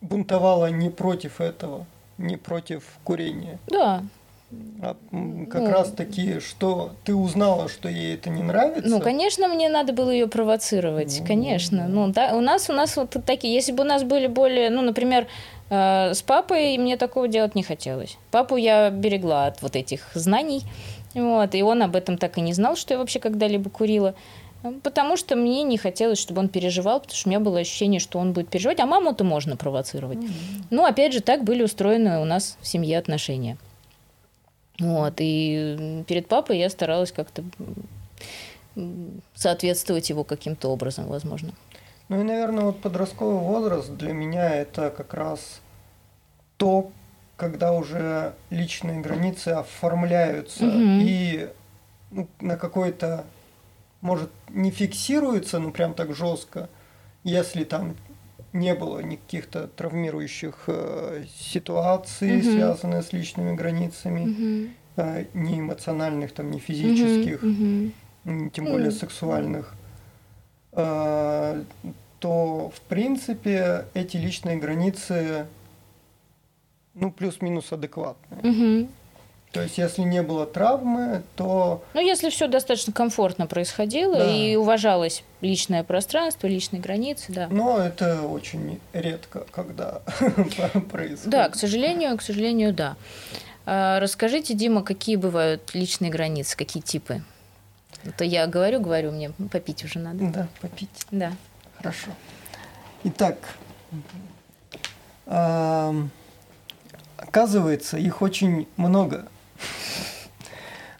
[0.00, 1.86] бунтовала не против этого
[2.18, 3.58] не против курения.
[3.66, 4.02] Да,
[4.80, 4.96] А
[5.50, 8.88] как ну, раз таки, что ты узнала, что ей это не нравится?
[8.88, 11.88] Ну, конечно, мне надо было ее провоцировать, ну, конечно.
[11.88, 14.82] Ну, да, у нас у нас вот такие, если бы у нас были более, ну,
[14.82, 15.26] например,
[15.68, 18.18] э, с папой мне такого делать не хотелось.
[18.30, 20.62] Папу я берегла от вот этих знаний,
[21.14, 24.14] вот, и он об этом так и не знал, что я вообще когда-либо курила.
[24.82, 28.18] Потому что мне не хотелось, чтобы он переживал, потому что у меня было ощущение, что
[28.18, 30.18] он будет переживать, а маму-то можно провоцировать.
[30.18, 30.64] Mm-hmm.
[30.70, 33.56] Ну, опять же, так были устроены у нас в семье отношения.
[34.78, 37.42] Вот, и перед папой я старалась как-то
[39.34, 41.52] соответствовать его каким-то образом, возможно.
[42.08, 45.60] Ну и, наверное, вот подростковый возраст для меня это как раз
[46.56, 46.90] то,
[47.36, 50.74] когда уже личные границы оформляются угу.
[50.76, 51.48] и
[52.10, 53.24] ну, на какой-то,
[54.00, 56.68] может, не фиксируются, ну прям так жестко,
[57.24, 57.96] если там
[58.52, 62.44] не было никаких-то травмирующих э, ситуаций, угу.
[62.44, 64.72] связанных с личными границами, угу.
[64.96, 68.50] э, ни эмоциональных, там, ни физических, угу.
[68.50, 69.74] тем более сексуальных,
[70.72, 71.62] э,
[72.18, 75.46] то, в принципе, эти личные границы,
[76.94, 78.40] ну, плюс-минус адекватные.
[78.40, 78.88] Угу.
[79.52, 81.82] То есть, если не было травмы, то...
[81.94, 84.30] Ну, если все достаточно комфортно происходило да.
[84.30, 87.48] и уважалось личное пространство, личные границы, да.
[87.50, 90.02] Но это очень редко, когда
[90.90, 91.28] происходит.
[91.28, 92.96] Да, к сожалению, к сожалению, да.
[93.64, 97.22] А, расскажите, Дима, какие бывают личные границы, какие типы?
[98.16, 100.30] То я говорю, говорю, мне попить уже надо.
[100.30, 101.06] Да, попить.
[101.10, 101.32] Да.
[101.78, 102.10] Хорошо.
[103.04, 103.38] Итак,
[107.16, 109.26] оказывается, их очень много.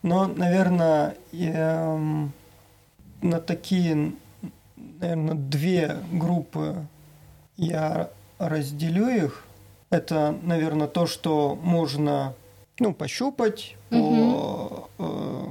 [0.06, 2.32] Но, наверное, эм,
[3.22, 4.12] на такие,
[5.00, 6.86] наверное, две группы
[7.56, 9.44] я разделю их.
[9.90, 12.34] Это, наверное, то, что можно
[12.78, 13.98] ну, пощупать, угу.
[13.98, 15.44] по, э,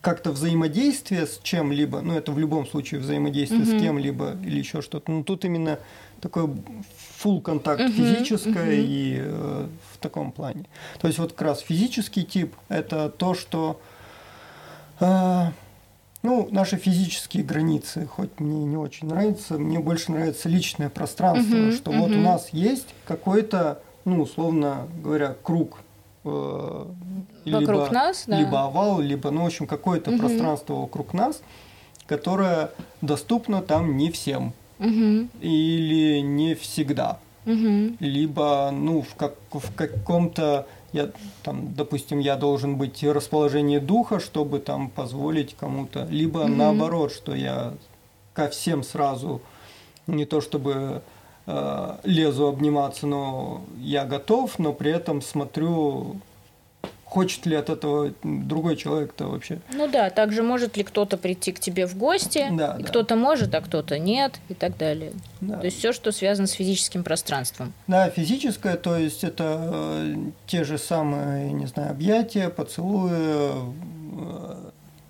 [0.00, 3.70] как-то взаимодействие с чем-либо, ну, это в любом случае взаимодействие угу.
[3.70, 5.12] с кем-либо или еще что-то.
[5.12, 5.78] Но тут именно
[6.20, 6.48] такой
[7.22, 8.84] full контакт uh-huh, физическое uh-huh.
[8.84, 10.64] и э, в таком плане.
[11.00, 13.80] То есть вот как раз физический тип это то, что
[15.00, 15.44] э,
[16.22, 21.76] ну, наши физические границы, хоть мне не очень нравится, мне больше нравится личное пространство, uh-huh,
[21.76, 22.00] что uh-huh.
[22.00, 25.78] вот у нас есть какой-то, ну, условно говоря, круг.
[26.24, 26.86] Э,
[27.44, 28.38] либо, нас, да.
[28.38, 30.18] либо овал, либо, ну, в общем, какое-то uh-huh.
[30.18, 31.42] пространство вокруг нас,
[32.06, 35.28] которое доступно там не всем угу.
[35.40, 37.18] или не всегда.
[37.46, 37.96] Угу.
[38.00, 41.10] Либо, ну, в, как, в каком-то, я,
[41.42, 46.48] там, допустим, я должен быть в расположении духа, чтобы там позволить кому-то, либо угу.
[46.48, 47.74] наоборот, что я
[48.34, 49.40] ко всем сразу,
[50.06, 51.02] не то чтобы
[51.46, 56.16] э, лезу обниматься, но я готов, но при этом смотрю
[57.06, 59.60] хочет ли от этого другой человек-то вообще.
[59.72, 62.84] Ну да, также может ли кто-то прийти к тебе в гости, да, да.
[62.84, 65.12] кто-то может, а кто-то нет и так далее.
[65.40, 65.58] Да.
[65.58, 67.72] То есть все, что связано с физическим пространством.
[67.86, 70.16] Да, физическое, то есть это э,
[70.46, 73.12] те же самые, не знаю, объятия, поцелуи,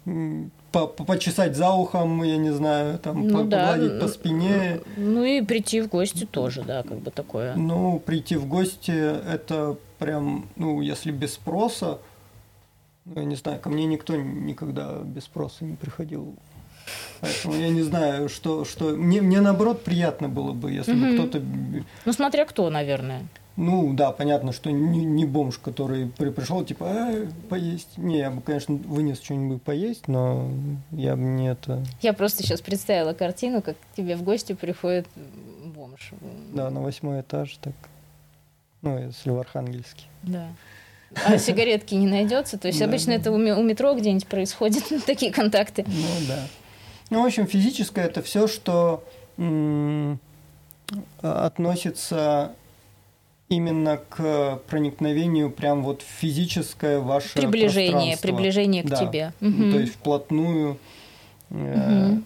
[0.04, 4.00] э, по почесать за ухом, я не знаю, там ну, погладить да.
[4.00, 4.80] по спине.
[4.96, 7.54] Ну и прийти в гости тоже, да, как бы такое.
[7.54, 11.98] Ну, прийти в гости это прям, ну, если без спроса,
[13.04, 16.34] ну, я не знаю, ко мне никто никогда без спроса не приходил.
[17.20, 18.90] Поэтому я не знаю, что, что...
[18.90, 21.00] Мне, мне наоборот приятно было бы, если угу.
[21.00, 21.42] бы кто-то...
[22.04, 23.26] Ну, смотря кто, наверное.
[23.56, 27.96] Ну, да, понятно, что не, не бомж, который при, пришел, типа, а, поесть.
[27.96, 30.50] Не, я бы, конечно, вынес что-нибудь поесть, но
[30.92, 31.82] я бы не это...
[32.02, 35.06] Я просто сейчас представила картину, как к тебе в гости приходит
[35.64, 36.12] бомж.
[36.52, 37.72] Да, на восьмой этаж, так.
[38.82, 40.04] Ну, если в Архангельске.
[40.22, 40.48] Да.
[41.24, 42.58] А сигаретки не найдется?
[42.58, 45.84] То есть обычно это у метро где-нибудь происходит, такие контакты.
[45.86, 46.46] Ну да.
[47.08, 49.02] Ну, в общем, физическое это все, что
[51.22, 52.52] относится
[53.48, 58.96] именно к проникновению прям вот физическое ваше приближение, приближение к да.
[58.96, 59.32] тебе.
[59.40, 59.70] Угу.
[59.70, 60.78] То есть вплотную.
[61.50, 62.22] Угу.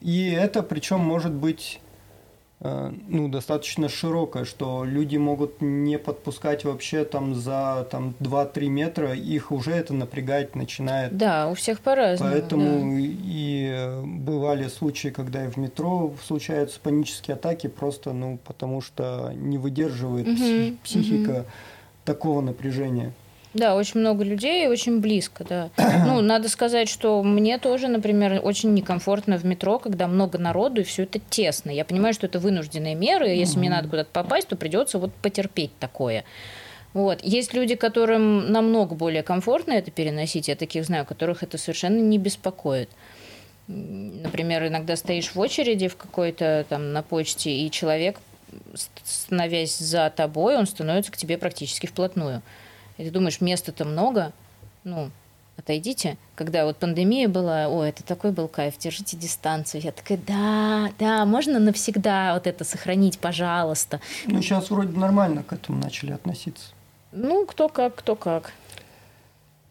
[0.00, 1.80] И это причем может быть
[2.60, 9.52] ну, достаточно широкая, что люди могут не подпускать вообще там за там, 2-3 метра, их
[9.52, 11.16] уже это напрягать начинает.
[11.16, 12.32] Да, у всех по-разному.
[12.32, 12.96] Поэтому да.
[12.98, 19.58] и бывали случаи, когда и в метро случаются панические атаки, просто ну, потому что не
[19.58, 21.46] выдерживает угу, психика угу.
[22.04, 23.12] такого напряжения.
[23.56, 25.70] Да, очень много людей, очень близко, да.
[26.06, 30.84] Ну, надо сказать, что мне тоже, например, очень некомфортно в метро, когда много народу и
[30.84, 31.70] все это тесно.
[31.70, 35.76] Я понимаю, что это вынужденные меры, если мне надо куда-то попасть, то придется вот потерпеть
[35.78, 36.24] такое.
[36.92, 37.20] Вот.
[37.22, 40.48] Есть люди, которым намного более комфортно это переносить.
[40.48, 42.88] Я таких знаю, которых это совершенно не беспокоит.
[43.68, 48.18] Например, иногда стоишь в очереди в какой-то там на почте, и человек,
[49.04, 52.42] становясь за тобой, он становится к тебе практически вплотную.
[52.98, 54.32] И ты думаешь, места-то много,
[54.84, 55.10] ну,
[55.56, 56.16] отойдите.
[56.34, 59.82] Когда вот пандемия была, о, это такой был кайф, держите дистанцию.
[59.82, 64.00] Я такая, да, да, можно навсегда вот это сохранить, пожалуйста.
[64.26, 66.70] Ну, сейчас вроде нормально к этому начали относиться.
[67.12, 68.52] Ну, кто как, кто как.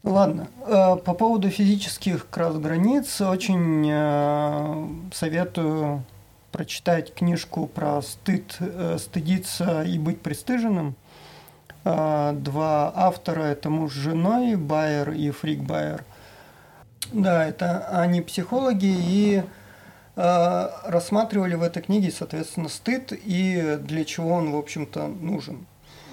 [0.03, 6.03] Ладно, э, по поводу физических как раз границ очень э, советую
[6.51, 10.95] прочитать книжку про стыд, э, стыдиться и быть пристыженным.
[11.86, 16.03] Два автора– это муж с женой, Байер и Фрик Байер.
[17.13, 19.43] Да, это они психологи и
[20.15, 25.67] рассматривали в этой книге, соответственно, стыд и для чего он, в общем-то, нужен.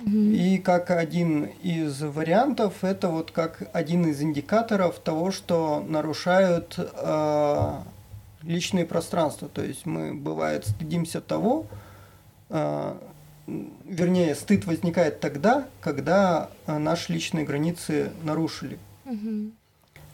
[0.04, 7.74] И как один из вариантов, это вот как один из индикаторов того, что нарушают э,
[8.42, 9.48] личные пространства.
[9.48, 11.66] То есть мы, бывает, стыдимся того,
[12.50, 12.94] э,
[13.47, 18.78] вернее, стыд возникает тогда, когда э, наши личные границы нарушили.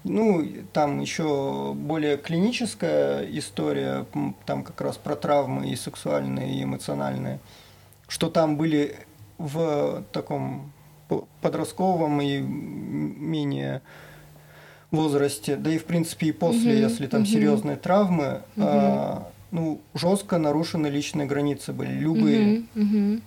[0.05, 4.07] Ну, там еще более клиническая история,
[4.47, 7.41] там как раз про травмы и сексуальные, и эмоциональные,
[8.07, 8.97] что там были
[9.39, 10.72] в таком
[11.41, 13.83] подростковом и менее
[14.91, 17.29] возрасте, да и в принципе и после, угу, если там угу.
[17.29, 18.66] серьезные травмы, угу.
[18.66, 22.64] а, ну жестко нарушены личные границы были, любые.
[22.74, 23.20] Угу, угу.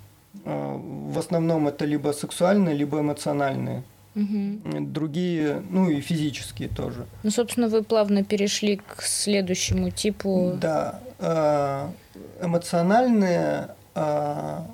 [0.43, 3.83] В основном это либо сексуальные, либо эмоциональные.
[4.15, 4.87] Угу.
[4.87, 7.05] Другие, ну и физические тоже.
[7.23, 10.57] Ну, собственно, вы плавно перешли к следующему типу.
[10.59, 11.91] Да, а,
[12.41, 14.67] эмоциональные а,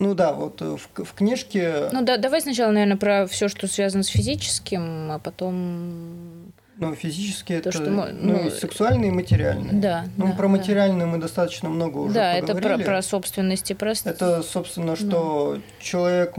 [0.00, 1.90] ну да, вот в, в книжке.
[1.92, 6.39] Ну да, давай сначала, наверное, про все, что связано с физическим, а потом.
[6.80, 9.72] Ну, физически то, это что, ну, ну, и сексуальное, и материальное.
[9.72, 10.06] Да.
[10.16, 11.12] Ну, да, про материальное да.
[11.12, 12.68] мы достаточно много уже Да, поговорили.
[12.72, 14.10] это про, про собственности просто.
[14.10, 15.62] Это, собственно, что да.
[15.78, 16.34] человек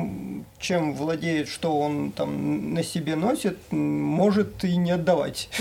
[0.59, 5.49] чем владеет, что он там на себе носит, может и не отдавать.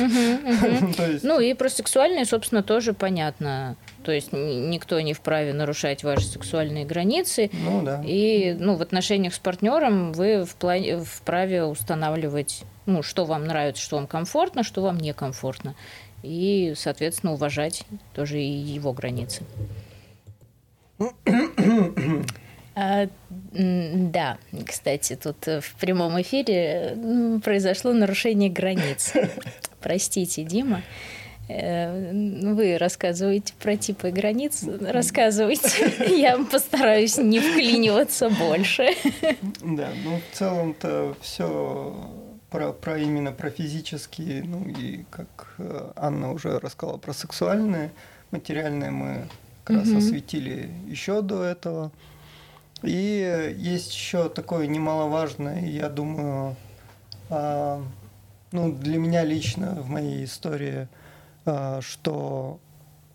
[1.23, 3.77] Ну и про сексуальное, собственно, тоже понятно.
[4.05, 7.51] То есть никто не вправе нарушать ваши сексуальные границы.
[7.53, 8.03] Ну да.
[8.05, 14.07] И ну, в отношениях с партнером вы вправе устанавливать, ну, что вам нравится, что вам
[14.07, 15.75] комфортно, что вам некомфортно.
[16.23, 17.85] И, соответственно, уважать
[18.15, 19.43] тоже и его границы.
[22.77, 23.09] А,
[23.53, 26.97] да, кстати, тут в прямом эфире
[27.45, 29.13] произошло нарушение границ.
[29.81, 30.83] Простите, Дима.
[31.51, 35.93] Вы рассказываете про типы границ, рассказывайте.
[36.21, 38.91] Я постараюсь не вклиниваться больше.
[39.63, 42.09] Да, ну в целом-то все
[42.51, 47.91] про, про именно про физические, ну и как э, Анна уже рассказала про сексуальные,
[48.31, 49.29] материальные мы
[49.65, 49.99] как раз угу.
[49.99, 51.91] осветили еще до этого.
[52.83, 56.57] И есть еще такое немаловажное, я думаю,
[57.29, 57.83] а,
[58.53, 60.89] ну для меня лично в моей истории–
[61.81, 62.59] что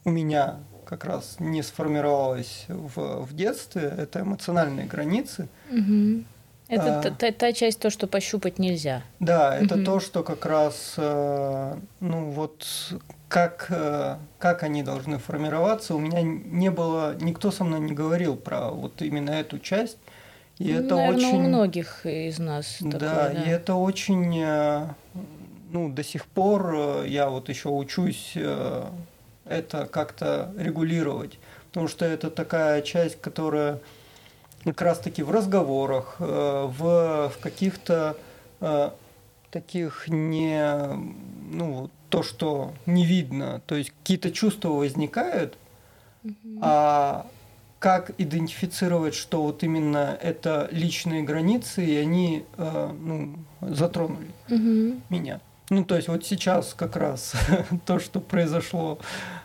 [0.04, 5.48] у меня как раз не сформировалось в, в детстве, это эмоциональные границы.
[5.72, 6.24] Угу.
[6.68, 9.04] Это а, та, та, часть, то, что пощупать нельзя.
[9.20, 9.84] Да, это угу.
[9.84, 12.66] то, что как раз, э, ну вот,
[13.28, 13.72] как,
[14.40, 15.96] как они должны формироваться.
[15.96, 19.98] У меня не было, никто со мной не говорил про вот именно эту часть.
[20.58, 21.38] И ну, это наверное, очень...
[21.38, 22.78] у многих из нас.
[22.80, 24.42] Да, такое, да, и это очень
[25.76, 28.86] ну, до сих пор э, я вот еще учусь э,
[29.44, 33.82] это как-то регулировать, потому что это такая часть, которая
[34.64, 38.16] как раз-таки в разговорах, э, в, в каких-то
[39.52, 40.64] таких не,
[41.52, 45.58] ну, то, что не видно, то есть какие-то чувства возникают,
[46.24, 46.60] mm-hmm.
[46.62, 47.28] а
[47.80, 55.02] как идентифицировать, что вот именно это личные границы, и они ну, затронули mm-hmm.
[55.10, 55.42] меня.
[55.70, 57.34] Ну, то есть вот сейчас как раз
[57.86, 59.00] то, что произошло,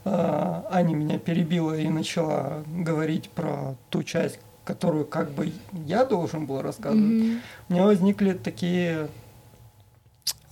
[0.04, 6.46] а, Аня меня перебила и начала говорить про ту часть, которую как бы я должен
[6.46, 7.10] был рассказывать.
[7.10, 7.40] Mm-hmm.
[7.68, 9.08] У меня возникли такие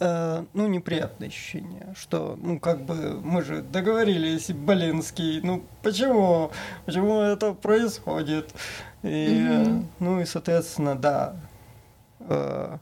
[0.01, 6.51] э, ну, неприятные ощущения, что, ну, как бы, мы же договорились, Болинский, ну, почему,
[6.87, 8.53] почему это происходит?
[9.03, 9.85] И, mm-hmm.
[10.01, 11.37] ну, и, соответственно, да,
[12.21, 12.79] э,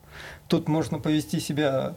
[0.48, 1.96] тут можно повести себя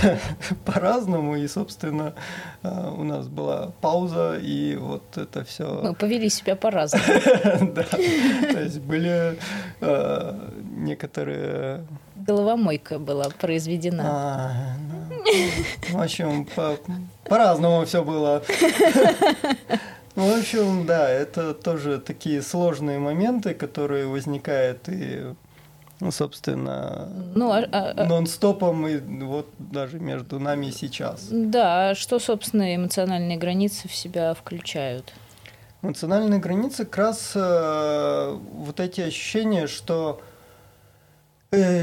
[0.64, 2.14] по-разному, и, собственно,
[2.62, 5.80] э, у нас была пауза, и вот это все.
[5.82, 7.04] Мы повели себя по-разному.
[7.74, 9.38] Да, то есть были
[9.80, 11.84] э, некоторые...
[12.16, 14.04] Головомойка была произведена.
[14.04, 14.52] А,
[15.90, 16.76] ну, в общем, по,
[17.24, 18.42] по-разному все было.
[20.14, 25.32] В общем, да, это тоже такие сложные моменты, которые возникают и
[26.02, 31.28] ну, собственно, ну, а, а, а нон-стопом и вот даже между нами сейчас.
[31.30, 35.12] Да, что, собственно, эмоциональные границы в себя включают?
[35.80, 40.20] Эмоциональные границы как раз э, вот эти ощущения, что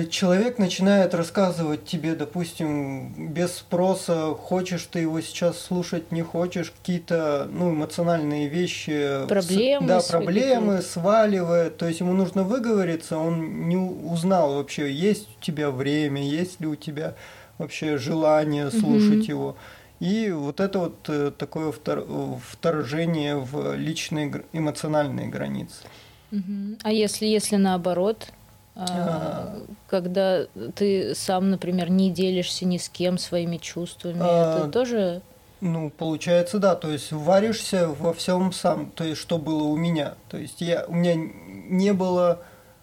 [0.10, 7.48] человек начинает рассказывать тебе, допустим, без спроса, хочешь ты его сейчас слушать, не хочешь, какие-то
[7.52, 9.28] ну, эмоциональные вещи.
[9.28, 9.88] Проблемы.
[9.88, 11.78] Да, проблемы, сваливает.
[11.78, 16.66] То есть ему нужно выговориться, он не узнал вообще, есть у тебя время, есть ли
[16.66, 17.14] у тебя
[17.60, 19.32] вообще желание слушать угу.
[19.32, 19.58] его.
[20.00, 25.84] И вот это вот э, такое вторжение в личные эмоциональные границы.
[26.32, 26.78] Угу.
[26.84, 28.30] А если, если наоборот,
[28.76, 29.58] а,
[29.88, 30.46] когда
[30.76, 35.22] ты сам, например, не делишься ни с кем своими чувствами, а, это тоже...
[35.62, 40.16] Ну, получается, да, то есть варишься во всем сам, то есть что было у меня.
[40.30, 42.40] То есть я, у меня не было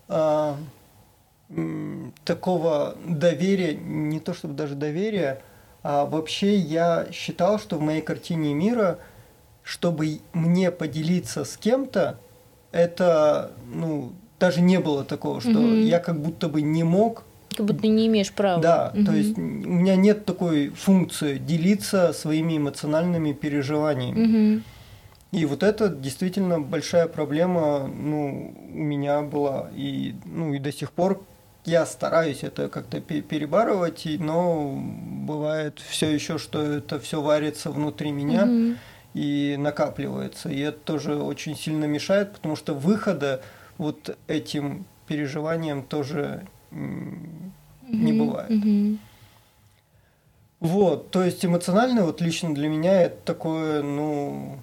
[0.09, 0.57] а,
[2.25, 5.41] такого доверия, не то чтобы даже доверия,
[5.83, 8.99] а вообще я считал, что в моей картине мира,
[9.63, 12.19] чтобы мне поделиться с кем-то,
[12.73, 15.59] это, ну, даже не было такого, что угу.
[15.59, 17.25] я как будто бы не мог.
[17.57, 18.61] Как будто не имеешь права.
[18.61, 19.07] Да, угу.
[19.07, 24.57] то есть у меня нет такой функции делиться своими эмоциональными переживаниями.
[24.57, 24.63] Угу.
[25.33, 29.71] И вот это действительно большая проблема, ну, у меня была.
[29.75, 31.23] И, ну, и до сих пор
[31.65, 34.81] я стараюсь это как-то перебарывать, но
[35.27, 38.77] бывает все еще, что это все варится внутри меня угу.
[39.15, 40.49] и накапливается.
[40.49, 43.43] И это тоже очень сильно мешает, потому что выхода
[43.79, 48.19] вот этим переживанием тоже не mm-hmm.
[48.19, 48.51] бывает.
[48.51, 48.99] Mm-hmm.
[50.61, 54.59] Вот, то есть эмоционально вот лично для меня это такое, ну,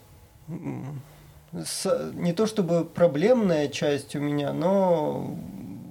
[1.54, 5.36] с, не то чтобы проблемная часть у меня, но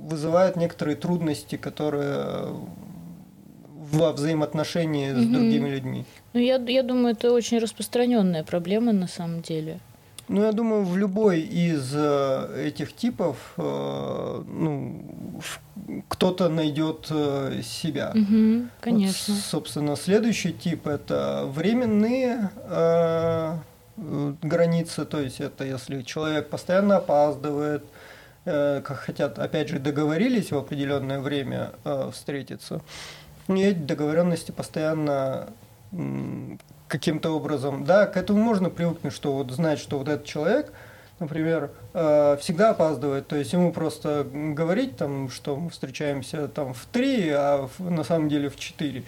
[0.04, 2.54] вызывает некоторые трудности, которые
[3.92, 6.04] во взаимоотношении с другими людьми.
[6.32, 9.78] Ну, я, я думаю, это очень распространенная проблема на самом деле.
[10.28, 15.02] Ну, я думаю, в любой из э, этих типов ну,
[16.08, 18.12] кто-то найдет э, себя.
[18.14, 19.34] Угу, конечно.
[19.34, 23.56] Вот, собственно, следующий тип это временные э,
[23.96, 27.84] границы, то есть это если человек постоянно опаздывает,
[28.44, 32.80] э, как хотят, опять же, договорились в определенное время э, встретиться,
[33.48, 35.48] и эти договоренности постоянно
[36.92, 40.74] каким-то образом, да, к этому можно привыкнуть, что вот знать, что вот этот человек,
[41.20, 46.84] например, э, всегда опаздывает, то есть ему просто говорить там, что мы встречаемся там в
[46.92, 49.04] три, а на самом деле в четыре,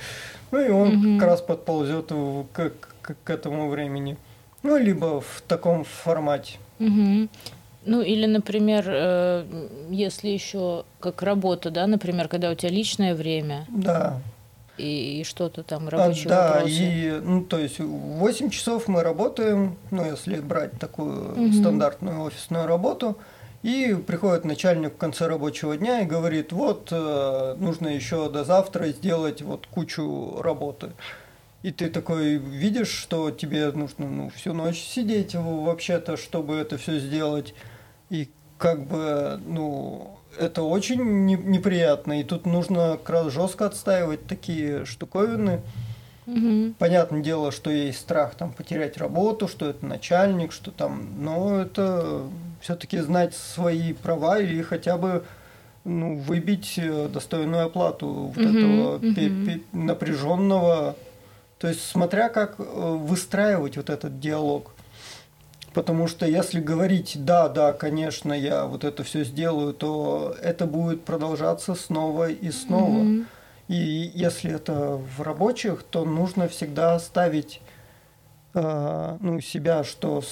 [0.50, 1.18] ну и он угу.
[1.20, 2.10] как раз подползет
[2.54, 2.72] к,
[3.02, 4.16] к, к этому времени,
[4.62, 6.54] ну либо в таком формате.
[6.80, 7.28] Угу.
[7.84, 9.44] Ну или, например, э,
[9.90, 13.66] если еще как работа, да, например, когда у тебя личное время.
[13.68, 14.22] Да
[14.76, 16.74] и, и что-то там рабочие а, да, вопросы.
[16.74, 21.52] и, ну, то есть 8 часов мы работаем, ну, если брать такую угу.
[21.52, 23.16] стандартную офисную работу,
[23.62, 28.88] и приходит начальник в конце рабочего дня и говорит, вот, э, нужно еще до завтра
[28.88, 30.92] сделать вот кучу работы.
[31.62, 36.98] И ты такой видишь, что тебе нужно ну, всю ночь сидеть вообще-то, чтобы это все
[36.98, 37.54] сделать.
[38.10, 44.26] И как бы, ну, это очень не, неприятно, и тут нужно как раз жестко отстаивать
[44.26, 45.60] такие штуковины.
[46.26, 46.74] Угу.
[46.78, 52.22] Понятное дело, что есть страх там потерять работу, что это начальник, что там, но это
[52.60, 55.24] все-таки знать свои права или хотя бы
[55.84, 59.60] ну, выбить э, достойную оплату вот угу, этого угу.
[59.72, 60.96] напряженного.
[61.58, 64.73] То есть, смотря как э, выстраивать вот этот диалог.
[65.74, 71.04] Потому что если говорить, да, да, конечно, я вот это все сделаю, то это будет
[71.04, 73.00] продолжаться снова и снова.
[73.00, 73.26] Mm-hmm.
[73.68, 77.60] И если это в рабочих, то нужно всегда ставить
[78.54, 80.22] э, ну, себя, что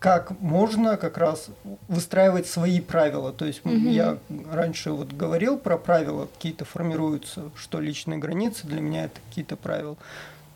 [0.00, 1.48] как можно как раз
[1.86, 3.32] выстраивать свои правила.
[3.32, 3.90] То есть mm-hmm.
[3.90, 4.18] я
[4.50, 9.96] раньше вот говорил про правила, какие-то формируются, что личные границы для меня это какие-то правила,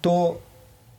[0.00, 0.40] то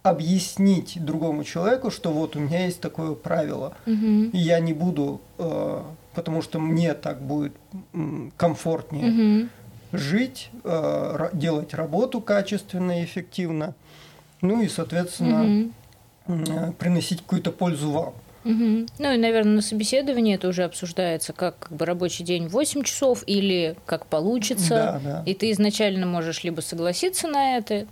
[0.04, 4.30] объяснить другому человеку, что вот у меня есть такое правило, угу.
[4.34, 5.84] и я не буду, э,
[6.14, 7.54] потому что мне так будет
[8.38, 9.50] комфортнее угу.
[9.92, 13.76] жить, э, делать работу качественно и эффективно,
[14.42, 15.72] ну и, соответственно,
[16.26, 16.44] угу.
[16.52, 18.14] э, приносить какую-то пользу вам.
[18.44, 18.88] Угу.
[18.98, 23.24] Ну и, наверное, на собеседовании это уже обсуждается, как, как бы рабочий день 8 часов
[23.28, 24.70] или как получится.
[24.70, 25.24] Да, да.
[25.28, 27.86] И ты изначально можешь либо согласиться на это.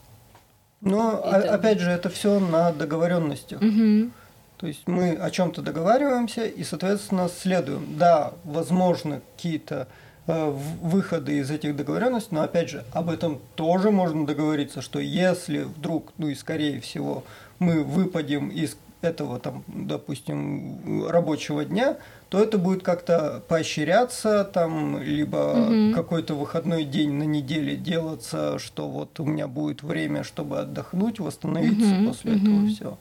[0.82, 1.54] Но это...
[1.54, 3.62] опять же, это все на договоренностях.
[3.62, 4.12] Угу.
[4.58, 7.98] То есть мы о чем-то договариваемся и, соответственно, следуем.
[7.98, 9.88] Да, возможно, какие-то
[10.28, 15.60] э, выходы из этих договоренностей, но опять же, об этом тоже можно договориться, что если
[15.60, 17.24] вдруг, ну и скорее всего,
[17.60, 21.98] мы выпадем из этого, там, допустим, рабочего дня,
[22.30, 25.96] то это будет как-то поощряться, там, либо угу.
[25.96, 31.96] какой-то выходной день на неделе делаться, что вот у меня будет время, чтобы отдохнуть, восстановиться
[31.96, 32.08] угу.
[32.10, 32.42] после угу.
[32.42, 32.98] этого все.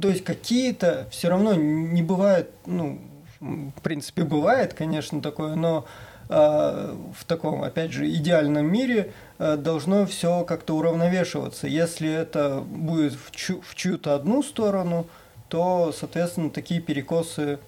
[0.00, 3.00] То есть какие-то все равно не бывает, ну,
[3.40, 5.84] в принципе, бывает, конечно, такое, но
[6.30, 11.66] э, в таком, опять же, идеальном мире э, должно все как-то уравновешиваться.
[11.68, 15.06] Если это будет в, чью- в чью-то одну сторону,
[15.48, 17.58] то, соответственно, такие перекосы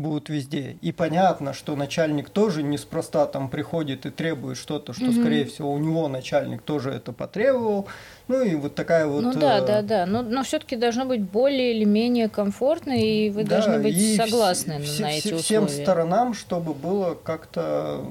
[0.00, 0.76] будут везде.
[0.80, 5.72] И понятно, что начальник тоже неспроста там приходит и требует что-то, что, mm скорее всего,
[5.72, 7.86] у него начальник тоже это потребовал.
[8.28, 9.22] Ну и вот такая вот...
[9.22, 9.66] Ну да, э...
[9.66, 10.06] да, да.
[10.06, 14.74] Но, но все-таки должно быть более или менее комфортно, и вы да, должны быть согласны
[14.74, 15.42] вс- на эти вс- условия.
[15.42, 18.04] Всем сторонам, чтобы было как-то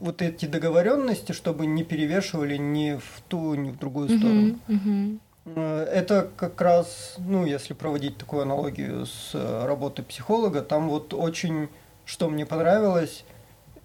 [0.00, 4.58] вот эти договоренности, чтобы не перевешивали ни в ту, ни в другую сторону.
[4.68, 5.18] Mm-hmm.
[5.56, 11.14] Э, это как раз, ну, если проводить такую аналогию с э, работой психолога, там вот
[11.14, 11.68] очень,
[12.04, 13.24] что мне понравилось,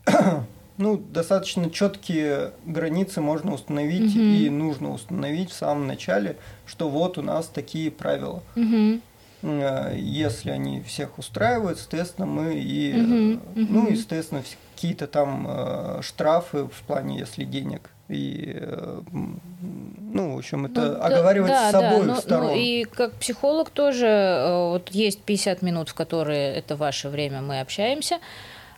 [0.77, 4.21] ну, достаточно четкие границы можно установить Мгм.
[4.33, 8.41] и нужно установить в самом начале, что вот у нас такие правила.
[8.55, 14.41] Э, Если они всех устраивают, соответственно, мы и, э, ну, естественно,
[14.75, 17.89] какие-то там штрафы в плане, если денег.
[18.13, 18.99] И, э,
[20.13, 22.47] ну, в общем, это Ну, да- оговаривать да, с да, обоих ну- сторон.
[22.47, 27.41] Ну, и как психолог тоже, э, вот есть 50 минут, в которые это ваше время,
[27.41, 28.19] мы общаемся.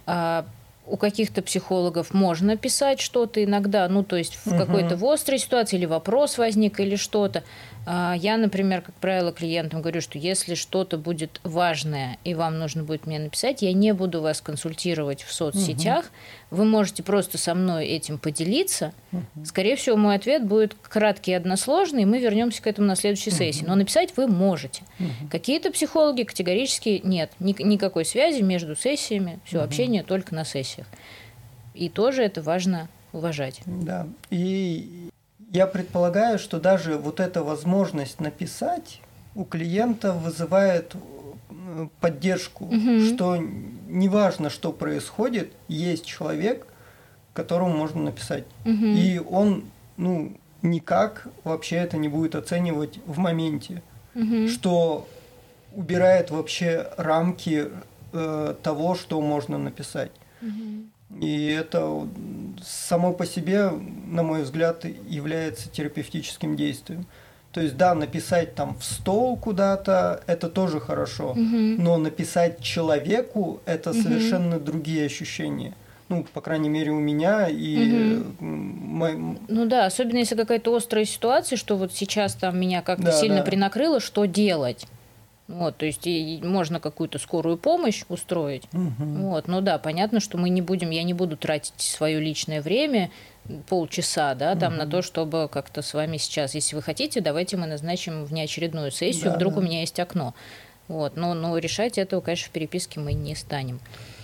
[0.05, 0.45] А,
[0.87, 4.57] у каких-то психологов можно писать что-то иногда, ну, то есть в Мгм.
[4.59, 7.43] какой-то в острой ситуации или вопрос возник или что-то.
[7.87, 12.83] А, Я, например, как правило, клиентам говорю, что если что-то будет важное и вам нужно
[12.83, 16.05] будет мне написать, я не буду вас консультировать в соцсетях.
[16.49, 18.93] Вы можете просто со мной этим поделиться.
[19.43, 23.31] Скорее всего, мой ответ будет краткий и односложный, и мы вернемся к этому на следующей
[23.31, 23.63] сессии.
[23.65, 24.83] Но написать вы можете.
[25.29, 27.31] Какие-то психологи категорически нет.
[27.39, 29.39] Ни- никакой связи между сессиями.
[29.45, 30.87] Все общение только на сессиях.
[31.73, 33.61] И тоже это важно уважать.
[33.65, 34.07] Да.
[34.29, 35.09] И
[35.55, 38.99] я предполагаю, что даже вот эта возможность написать
[39.35, 40.95] у клиента вызывает
[41.49, 42.99] э, поддержку, Мгм.
[43.07, 43.37] что
[43.87, 46.67] неважно, что происходит, есть человек,
[47.33, 48.43] которому можно написать.
[48.65, 48.85] Мгм.
[48.95, 49.63] И он,
[49.97, 53.81] ну, никак вообще это не будет оценивать в моменте,
[54.13, 54.47] Мгм.
[54.49, 55.07] что
[55.73, 57.67] убирает вообще рамки
[58.17, 60.11] э, того, что можно написать.
[60.41, 60.91] Мгм.
[61.21, 62.07] И это
[62.63, 63.69] само по себе,
[64.07, 67.05] на мой взгляд, является терапевтическим действием.
[67.51, 71.81] То есть, да, написать там в стол куда-то, это тоже хорошо, Мгм.
[71.81, 74.01] но написать человеку это Мгм.
[74.03, 75.73] совершенно другие ощущения.
[76.09, 81.05] Ну, по крайней мере, у меня и м, мой- Ну да, особенно если какая-то острая
[81.05, 83.43] ситуация, что вот сейчас там меня как-то Да, сильно да.
[83.43, 84.85] принакрыло, что делать?
[85.47, 88.63] Вот, то есть и можно какую-то скорую помощь устроить.
[88.71, 89.21] Мгм.
[89.27, 93.11] Вот, ну да, понятно, что мы не будем, я не буду тратить свое личное время
[93.69, 97.67] полчаса, да, там на то, чтобы как-то с вами сейчас, если вы хотите, давайте мы
[97.67, 99.59] назначим внеочередную сессию, Да, вдруг да.
[99.59, 100.33] у меня есть окно.
[100.87, 103.79] Вот, но, но решать этого, конечно, в переписке мы не станем.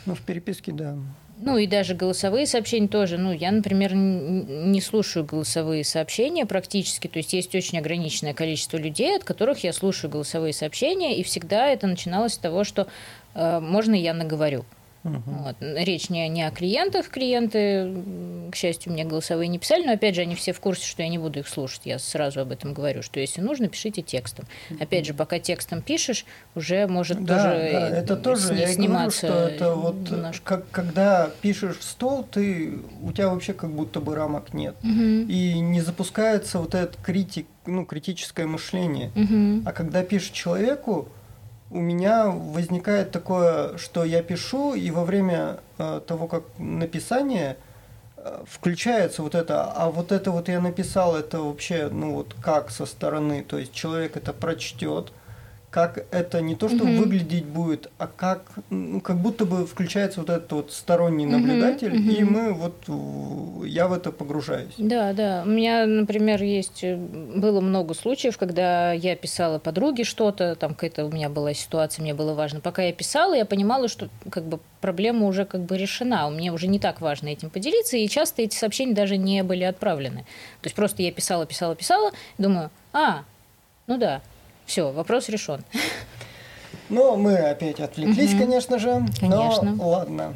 [0.05, 0.95] Ну, в переписке, да.
[1.43, 3.17] Ну и даже голосовые сообщения тоже.
[3.17, 7.07] Ну, я, например, не слушаю голосовые сообщения практически.
[7.07, 11.67] То есть есть очень ограниченное количество людей, от которых я слушаю голосовые сообщения, и всегда
[11.67, 12.87] это начиналось с того, что
[13.33, 14.65] э, можно я наговорю.
[15.03, 15.23] Мгм.
[15.25, 15.55] Вот.
[15.59, 17.09] Речь не, не о клиентах.
[17.09, 17.91] Клиенты,
[18.51, 21.09] к счастью, мне голосовые не писали, но опять же, они все в курсе, что я
[21.09, 21.81] не буду их слушать.
[21.85, 24.45] Я сразу об этом говорю, что если нужно, пишите текстом.
[24.79, 26.25] Опять же, пока текстом пишешь,
[26.55, 29.95] уже может Да, тоже, да, э, это тоже, я и говорю, сниматься что это вот,
[29.95, 30.43] немножко.
[30.43, 34.75] как, когда пишешь в стол, ты, у тебя вообще как будто бы рамок нет.
[34.83, 35.27] Мгм.
[35.27, 39.11] И не запускается вот этот критик, ну, критическое мышление.
[39.15, 39.63] Мгм.
[39.65, 41.07] А когда пишешь человеку,
[41.71, 47.55] у меня возникает такое, что я пишу, и во время э, того, как написание
[48.17, 52.71] э, включается вот это, а вот это вот я написал, это вообще, ну вот как
[52.71, 55.13] со стороны, то есть человек это прочтет,
[55.71, 56.91] как это не то, что угу.
[56.91, 62.11] выглядеть будет, а как, ну, как будто бы включается вот этот вот сторонний наблюдатель, угу.
[62.11, 62.83] и мы вот,
[63.65, 64.73] я в это погружаюсь.
[64.77, 65.43] Да, да.
[65.45, 71.05] У меня, например, есть, э, было много случаев, когда я писала подруге что-то, там какая-то
[71.05, 72.59] у меня была ситуация, мне было важно.
[72.59, 76.67] Пока я писала, я понимала, что как бы проблема уже как бы решена, мне уже
[76.67, 80.25] не так важно этим поделиться, и часто эти сообщения даже не были отправлены.
[80.61, 83.23] То есть просто я писала, писала, писала, думаю, а,
[83.87, 84.21] ну да,
[84.71, 85.63] все, вопрос решен.
[86.89, 88.41] Ну, мы опять отвлеклись, угу.
[88.41, 89.05] конечно же.
[89.17, 89.75] Конечно.
[89.75, 90.33] Но ладно.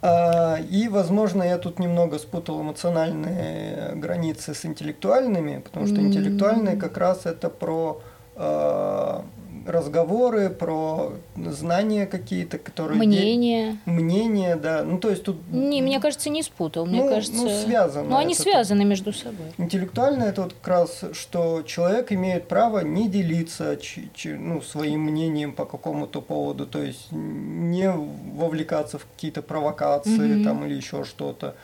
[0.00, 6.96] А, и, возможно, я тут немного спутал эмоциональные границы с интеллектуальными, потому что интеллектуальные как
[6.96, 8.00] раз это про
[8.36, 9.22] а,
[9.66, 12.98] разговоры, про знания какие-то, которые...
[12.98, 13.78] Мнения.
[13.84, 14.82] Мнения, да.
[14.84, 15.36] Ну, то есть тут...
[15.50, 16.86] Не, мне кажется, не спутал.
[16.86, 17.42] Мне ну, кажется...
[17.42, 18.10] Ну, связано.
[18.10, 19.46] Ну, они связаны между собой.
[19.58, 23.78] Интеллектуально это вот как раз, что человек имеет право не делиться
[24.24, 30.44] ну, своим мнением по какому-то поводу, то есть не вовлекаться в какие-то провокации mm-hmm.
[30.44, 31.54] там или еще что-то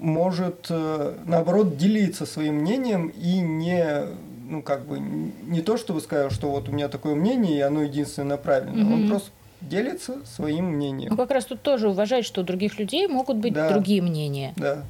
[0.00, 4.08] может, э, наоборот, делиться своим мнением и не
[4.48, 7.82] ну, как бы, не то, чтобы сказал, что вот у меня такое мнение, и оно
[7.82, 8.84] единственное правильное.
[8.84, 8.94] Угу.
[8.94, 9.30] Он просто
[9.60, 11.10] делится своим мнением.
[11.10, 13.68] Ну, как раз тут тоже уважать, что у других людей могут быть да.
[13.70, 14.54] другие мнения.
[14.56, 14.84] Да.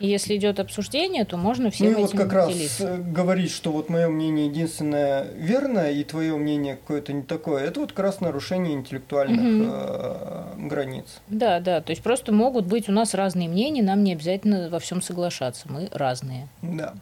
[0.00, 2.88] И если идет обсуждение, то можно всем ну, и вот как делиться.
[2.88, 7.80] раз говорить, что вот мое мнение единственное верное, и твое мнение какое-то не такое, это
[7.80, 9.72] вот как раз нарушение интеллектуальных угу.
[9.72, 11.06] э, границ.
[11.28, 14.80] Да, да, то есть просто могут быть у нас разные мнения, нам не обязательно во
[14.80, 16.48] всем соглашаться, мы разные.
[16.60, 16.94] Да.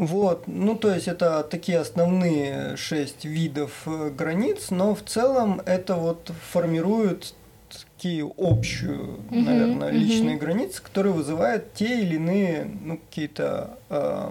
[0.00, 5.96] Вот, ну то есть это такие основные шесть видов э, границ, но в целом это
[5.96, 7.34] вот формирует
[7.68, 10.46] такие общую, угу, наверное, личные угу.
[10.46, 14.30] границы, которые вызывают те или иные ну, какие-то э,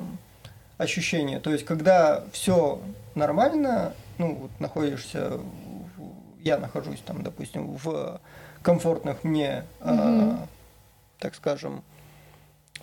[0.80, 1.40] ощущения.
[1.40, 2.82] То есть когда все
[3.14, 5.40] нормально, ну вот находишься,
[6.40, 8.20] я нахожусь там, допустим, в
[8.64, 9.92] комфортных мне, угу.
[9.92, 10.36] э,
[11.20, 11.84] так скажем,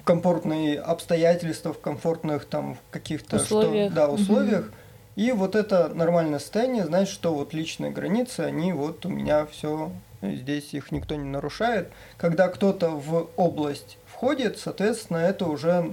[0.07, 3.91] комфортные обстоятельства, в комфортных там каких-то условиях.
[3.91, 4.67] Что, да, условиях.
[4.67, 4.75] Угу.
[5.17, 9.91] И вот это нормальное состояние, значит, что вот личные границы, они вот у меня все
[10.23, 11.91] здесь их никто не нарушает.
[12.19, 15.93] Когда кто-то в область входит, соответственно, это уже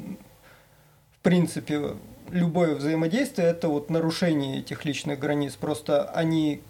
[1.12, 1.96] в принципе
[2.30, 5.56] любое взаимодействие это вот нарушение этих личных границ.
[5.56, 6.62] Просто они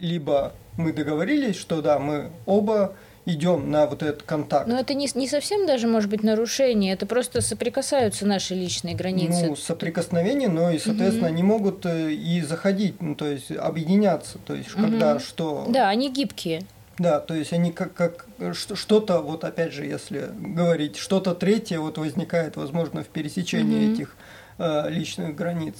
[0.00, 2.94] либо мы договорились, что да, мы оба
[3.28, 4.66] идем на вот этот контакт.
[4.66, 9.48] Но это не, не совсем даже может быть нарушение, это просто соприкасаются наши личные границы.
[9.48, 11.34] Ну, соприкосновение, но и, соответственно, угу.
[11.34, 14.82] они могут э, и заходить, ну, то есть объединяться, то есть угу.
[14.82, 15.66] когда что...
[15.68, 16.62] Да, они гибкие.
[16.98, 21.98] Да, то есть они как, как что-то, вот опять же, если говорить, что-то третье вот
[21.98, 23.94] возникает, возможно, в пересечении угу.
[23.94, 24.16] этих
[24.58, 25.76] э, личных границ.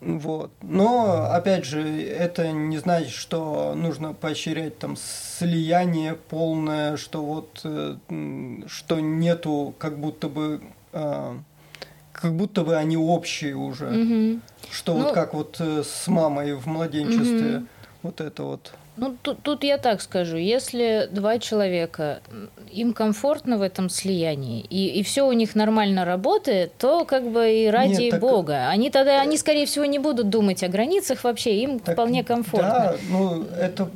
[0.00, 0.50] Вот.
[0.62, 7.96] Но, опять же, это не значит, что нужно поощрять там слияние полное, что вот, э,
[8.66, 10.60] что нету как будто бы,
[10.92, 11.36] э,
[12.12, 13.86] как будто бы они общие уже.
[13.86, 14.40] Угу.
[14.70, 17.66] Что ну, вот как вот э, с мамой в младенчестве, угу.
[18.02, 18.72] вот это вот.
[18.98, 22.20] Ну, тут, тут я так скажу, если два человека,
[22.70, 27.50] им комфортно в этом слиянии, и, и все у них нормально работает, то как бы
[27.50, 28.20] и ради Нет, так...
[28.20, 28.68] Бога.
[28.68, 32.68] Они тогда, они, скорее всего, не будут думать о границах вообще, им так, вполне комфортно.
[32.68, 33.88] Да, ну, это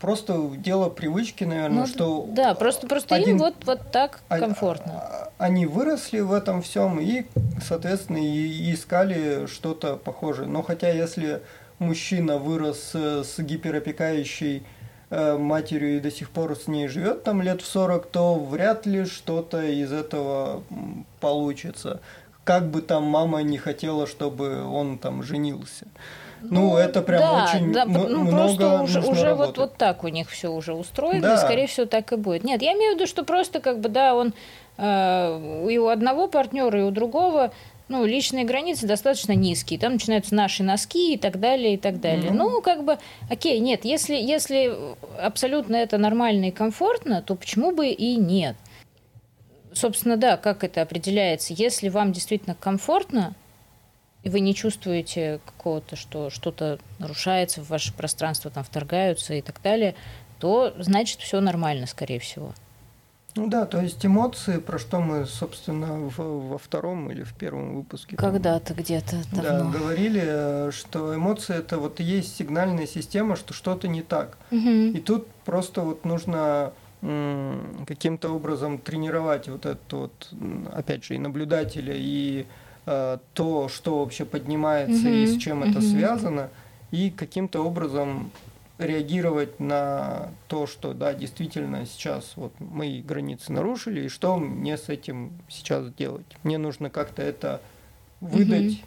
[0.00, 2.26] просто дело привычки, наверное, ну, что...
[2.30, 4.92] Да, просто, просто один, им вот, вот так а, комфортно.
[4.92, 7.26] А, они выросли в этом всем и,
[7.62, 10.48] соответственно, и искали что-то похожее.
[10.48, 11.42] Но хотя если
[11.78, 14.62] мужчина вырос э, с гиперопекающей
[15.10, 18.86] э, матерью и до сих пор с ней живет там лет в 40, то вряд
[18.86, 20.62] ли что-то из этого
[21.20, 22.00] получится.
[22.44, 25.86] Как бы там мама не хотела, чтобы он там женился.
[26.40, 30.04] Ну, ну это прям да, очень да, ну, много просто уже, уже вот, вот так
[30.04, 31.34] у них все уже устроено, да.
[31.34, 32.44] и скорее всего так и будет.
[32.44, 34.34] Нет, я имею в виду, что просто как бы, да, он
[34.76, 37.52] э, и у одного партнера, и у другого
[37.88, 39.78] ну, личные границы достаточно низкие.
[39.78, 42.30] Там начинаются наши носки и так далее, и так далее.
[42.30, 42.36] Mm-hmm.
[42.36, 42.98] Ну, как бы,
[43.30, 44.76] окей, нет, если, если
[45.18, 48.56] абсолютно это нормально и комфортно, то почему бы и нет?
[49.72, 51.54] Собственно, да, как это определяется?
[51.54, 53.34] Если вам действительно комфортно,
[54.22, 59.60] и вы не чувствуете какого-то, что что-то нарушается в ваше пространство, там вторгаются и так
[59.62, 59.94] далее,
[60.40, 62.52] то значит все нормально, скорее всего.
[63.36, 67.76] Ну да, то есть эмоции, про что мы, собственно, в, во втором или в первом
[67.76, 68.16] выпуске.
[68.16, 69.70] Когда-то где-то давно.
[69.70, 74.38] Да, говорили, что эмоции это вот есть сигнальная система, что что-то не так.
[74.50, 74.68] Угу.
[74.96, 80.32] И тут просто вот нужно каким-то образом тренировать вот это вот,
[80.72, 82.44] опять же, и наблюдателя, и
[82.86, 85.22] э, то, что вообще поднимается mm-hmm.
[85.22, 85.70] и с чем mm-hmm.
[85.70, 86.50] это связано,
[86.90, 88.32] и каким-то образом
[88.78, 94.88] реагировать на то, что да, действительно сейчас вот мои границы нарушили, и что мне с
[94.88, 96.26] этим сейчас делать.
[96.44, 97.60] Мне нужно как-то это
[98.20, 98.72] выдать.
[98.72, 98.86] Угу.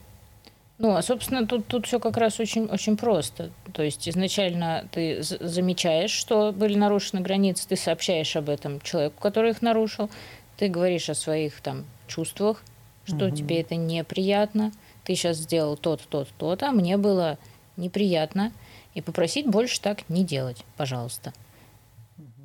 [0.77, 3.51] Ну, а, собственно, тут, тут все как раз очень, очень просто.
[3.73, 9.51] То есть изначально ты замечаешь, что были нарушены границы, ты сообщаешь об этом человеку, который
[9.51, 10.09] их нарушил,
[10.57, 12.63] ты говоришь о своих там чувствах,
[13.05, 13.35] что угу.
[13.35, 14.71] тебе это неприятно,
[15.03, 17.37] ты сейчас сделал то-то, то-то, то-то, а мне было
[17.77, 18.51] неприятно,
[18.93, 21.33] и попросить больше так не делать, пожалуйста.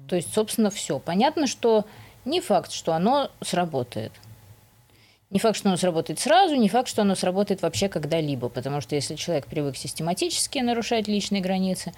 [0.09, 0.99] То есть, собственно, все.
[0.99, 1.85] Понятно, что
[2.25, 4.13] не факт, что оно сработает.
[5.31, 8.95] Не факт, что оно сработает сразу, не факт, что оно сработает вообще когда-либо, потому что
[8.95, 11.93] если человек привык систематически нарушать личные границы,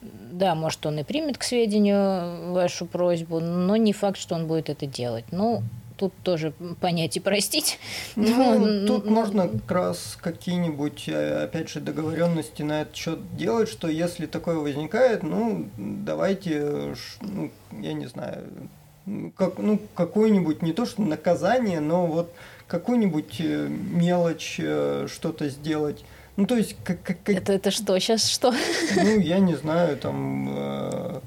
[0.00, 4.70] да, может, он и примет к сведению вашу просьбу, но не факт, что он будет
[4.70, 5.24] это делать.
[5.32, 5.64] Ну,
[5.98, 7.78] тут тоже понять и простить.
[8.16, 9.10] Ну, но, тут но...
[9.10, 14.56] можно как раз какие-нибудь, э, опять же, договоренности на этот счет делать, что если такое
[14.56, 18.44] возникает, ну, давайте, ну, я не знаю,
[19.36, 22.32] как, ну, какое-нибудь, не то что наказание, но вот
[22.66, 26.04] какую-нибудь э, мелочь, э, что-то сделать.
[26.36, 26.76] Ну, то есть...
[26.84, 27.98] Как, как, это, это что?
[27.98, 28.54] Сейчас что?
[28.94, 30.48] Ну, я не знаю, там...
[30.56, 31.20] Э,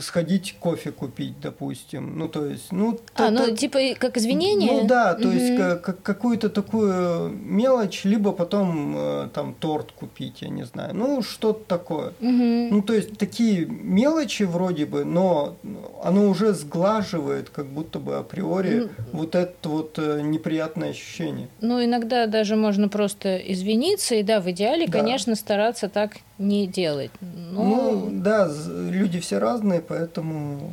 [0.00, 2.18] сходить кофе купить, допустим.
[2.18, 3.00] Ну, то есть, ну...
[3.14, 4.70] А, ну, типа, как извинение?
[4.70, 5.36] Ну, да, то угу.
[5.36, 10.94] есть, как, какую-то такую мелочь, либо потом э, там торт купить, я не знаю.
[10.94, 12.08] Ну, что-то такое.
[12.20, 12.68] Угу.
[12.70, 15.56] Ну, то есть, такие мелочи вроде бы, но
[16.02, 21.48] оно уже сглаживает, как будто бы априори, ну, вот это вот э, неприятное ощущение.
[21.62, 25.00] Ну, иногда даже можно просто извиниться, и да, в идеале, да.
[25.00, 27.10] конечно, стараться так не делать.
[27.20, 27.64] Но...
[27.64, 28.50] Ну, да,
[28.90, 30.70] люди все разные, поэтому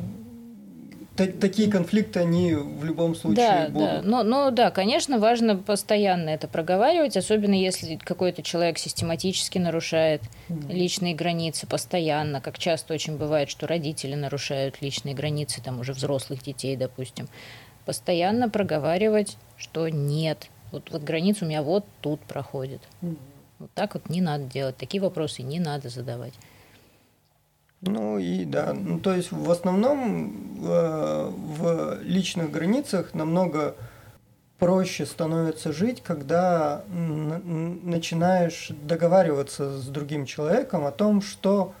[1.16, 3.88] такие конфликты, они в любом случае да, будут.
[3.88, 10.22] Да, но, но да, конечно, важно постоянно это проговаривать, особенно если какой-то человек систематически нарушает
[10.48, 10.72] mm.
[10.72, 16.42] личные границы постоянно, как часто очень бывает, что родители нарушают личные границы, там уже взрослых
[16.42, 17.28] детей, допустим.
[17.86, 22.80] Постоянно проговаривать, что нет, вот, вот граница у меня вот тут проходит.
[23.02, 23.16] Mm.
[23.64, 26.34] Вот так вот не надо делать, такие вопросы не надо задавать.
[27.80, 33.74] Ну и да, ну то есть в основном э, в личных границах намного
[34.58, 41.72] проще становится жить, когда начинаешь договариваться с другим человеком о том, что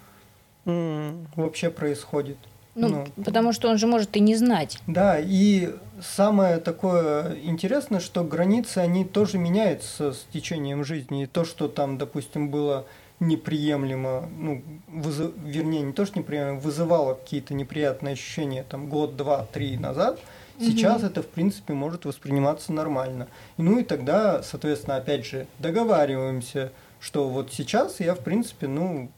[0.64, 2.38] вообще происходит.
[2.74, 4.78] Ну, ну, потому что он же может и не знать.
[4.86, 11.24] Да, и самое такое интересное, что границы, они тоже меняются с течением жизни.
[11.24, 12.86] И то, что там, допустим, было
[13.20, 19.46] неприемлемо, ну, вызов, вернее, не то, что неприемлемо, вызывало какие-то неприятные ощущения там год, два,
[19.52, 20.18] три назад,
[20.58, 21.06] сейчас угу.
[21.06, 23.28] это, в принципе, может восприниматься нормально.
[23.56, 29.10] Ну и тогда, соответственно, опять же, договариваемся, что вот сейчас я, в принципе, ну,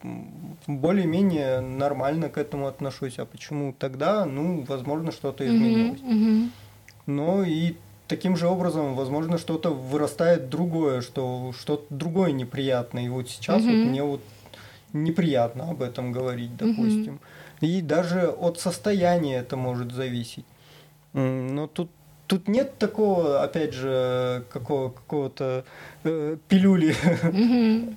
[0.67, 6.01] более-менее нормально к этому отношусь, а почему тогда, ну, возможно, что-то изменилось.
[6.01, 6.49] Mm-hmm.
[7.07, 7.73] Но и
[8.07, 13.05] таким же образом, возможно, что-то вырастает другое, что что-то другое неприятное.
[13.05, 13.81] И вот сейчас mm-hmm.
[13.81, 14.21] вот мне вот
[14.93, 17.19] неприятно об этом говорить, допустим.
[17.61, 17.67] Mm-hmm.
[17.67, 20.45] И даже от состояния это может зависеть.
[21.13, 21.89] Но тут
[22.27, 25.63] тут нет такого, опять же, какого, какого-то
[26.03, 26.95] э, пилюли.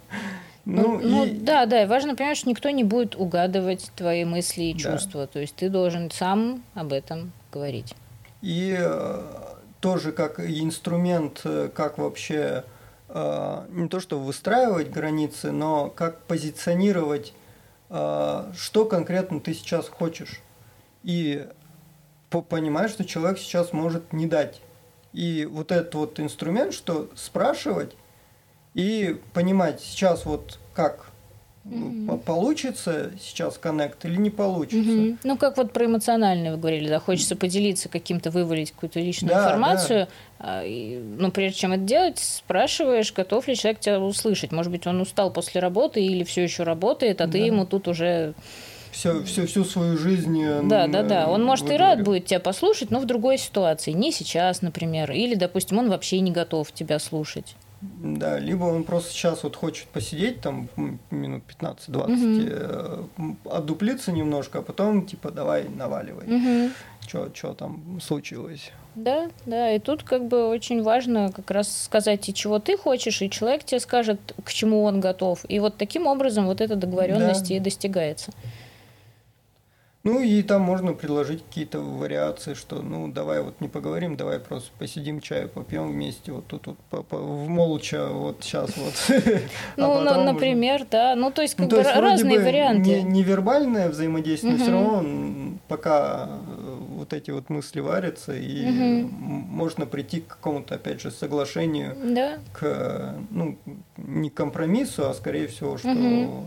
[0.67, 1.31] Ну, ну, ну и...
[1.31, 5.23] да, да, и важно понимать, что никто не будет угадывать твои мысли и чувства.
[5.23, 5.27] Да.
[5.27, 7.95] То есть ты должен сам об этом говорить.
[8.43, 9.23] И э,
[9.81, 12.65] тоже как инструмент, э, как вообще
[13.09, 17.35] э, не то что выстраивать границы, но как позиционировать,
[17.89, 20.43] что конкретно ты сейчас хочешь.
[21.03, 21.49] И
[22.29, 24.61] понимаешь, что человек сейчас может не дать.
[25.13, 27.97] И вот этот вот инструмент, что спрашивать
[28.75, 31.10] и понимать сейчас вот как
[31.65, 32.19] mm-hmm.
[32.19, 34.91] получится сейчас коннект или не получится.
[34.91, 35.19] Mm-hmm.
[35.25, 39.45] Ну, как вот про эмоциональное вы говорили, да, хочется поделиться каким-то, вывалить какую-то личную да,
[39.45, 40.09] информацию,
[40.39, 40.63] да.
[40.65, 44.53] но прежде чем это делать, спрашиваешь, готов ли человек тебя услышать.
[44.53, 47.33] Может быть, он устал после работы или все еще работает, а да.
[47.33, 48.35] ты ему тут уже
[48.91, 50.43] все, все, всю свою жизнь.
[50.43, 51.29] Э, да, да, да.
[51.29, 51.87] Он может выговорил.
[51.87, 53.93] и рад будет тебя послушать, но в другой ситуации.
[53.93, 55.13] Не сейчас, например.
[55.13, 57.55] Или, допустим, он вообще не готов тебя слушать.
[57.81, 60.69] Да, либо он просто сейчас вот хочет посидеть там
[61.11, 63.37] минут 15-20, угу.
[63.51, 66.27] отдуплиться немножко, а потом типа давай наваливай.
[66.27, 66.73] Угу.
[67.35, 68.71] Что там случилось?
[68.95, 73.23] Да, да, и тут как бы очень важно как раз сказать, и чего ты хочешь,
[73.23, 75.45] и человек тебе скажет, к чему он готов.
[75.49, 77.55] И вот таким образом вот эта договоренность да.
[77.55, 78.33] и достигается.
[80.03, 84.71] Ну и там можно предложить какие-то вариации, что ну давай вот не поговорим, давай просто
[84.79, 88.95] посидим, чаю попьем вместе, вот тут вот по, по, в молча вот сейчас вот.
[89.77, 93.03] Ну, а например, да, ну то есть ну, как ну, бы есть, разные бы варианты.
[93.03, 94.63] Невербальное взаимодействие, угу.
[94.63, 99.11] все равно пока э, вот эти вот мысли варятся и угу.
[99.13, 102.39] можно прийти к какому-то опять же соглашению, да.
[102.55, 103.59] к ну
[103.99, 106.45] не компромиссу, а скорее всего, что угу.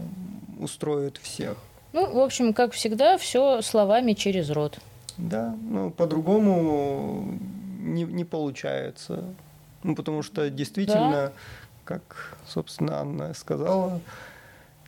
[0.59, 1.55] устроит всех.
[1.93, 4.79] Ну, в общем, как всегда, все словами через рот.
[5.17, 7.39] Да, ну, по-другому
[7.79, 9.23] не, не получается.
[9.83, 11.31] Ну, потому что действительно, да.
[11.83, 14.01] как, собственно, Анна сказала,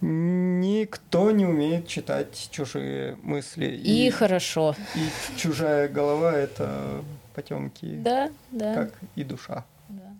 [0.02, 3.68] никто не умеет читать чужие мысли.
[3.68, 4.76] И, и хорошо.
[4.96, 7.04] И чужая голова– это
[7.36, 7.98] потемки.
[7.98, 8.74] Да, да.
[8.74, 9.64] Как и душа.
[9.90, 10.14] Да,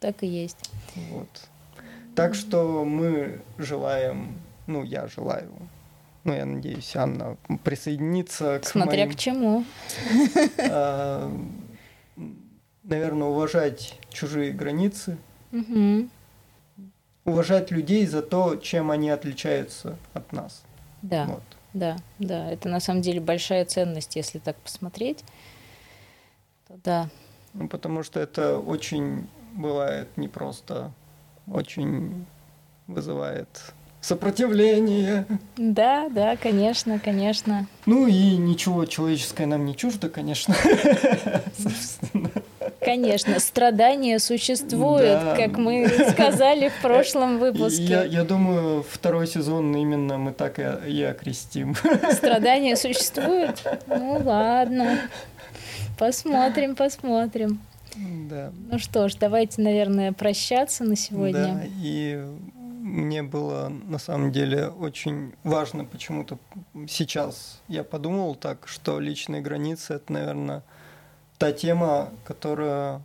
[0.00, 0.70] так и есть.
[1.10, 1.28] Вот.
[2.14, 4.34] Так что мы желаем,
[4.66, 5.52] ну, я желаю
[6.28, 9.12] ну, я надеюсь, Анна присоединится к Смотря моим...
[9.12, 9.64] к чему.
[10.58, 11.32] А,
[12.82, 15.16] наверное, уважать чужие границы.
[17.24, 20.64] Уважать людей за то, чем они отличаются от нас.
[21.00, 21.42] Да, вот.
[21.72, 22.50] да, да.
[22.50, 25.24] Это на самом деле большая ценность, если так посмотреть.
[26.66, 27.10] То да.
[27.54, 30.92] Ну, потому что это очень бывает непросто,
[31.46, 32.26] очень
[32.86, 35.26] вызывает сопротивление.
[35.56, 37.66] Да, да, конечно, конечно.
[37.86, 40.54] Ну и ничего человеческое нам не чуждо, конечно.
[42.80, 45.36] Конечно, страдания существуют, да.
[45.36, 47.82] как мы сказали в прошлом выпуске.
[47.82, 51.74] Я, я думаю, второй сезон именно мы так и, и окрестим.
[52.12, 53.62] Страдания существуют?
[53.88, 55.00] Ну ладно.
[55.98, 57.60] Посмотрим, посмотрим.
[57.96, 58.52] Да.
[58.70, 61.54] Ну что ж, давайте, наверное, прощаться на сегодня.
[61.54, 62.24] Да, и
[62.88, 66.38] мне было на самом деле очень важно почему-то
[66.88, 67.60] сейчас.
[67.68, 70.62] Я подумал так, что личные границы это, наверное,
[71.38, 73.02] та тема, которая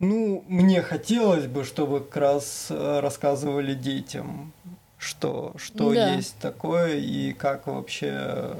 [0.00, 4.50] ну, мне хотелось бы, чтобы как раз э, рассказывали детям,
[4.96, 6.14] что, что да.
[6.14, 8.56] есть такое и как вообще,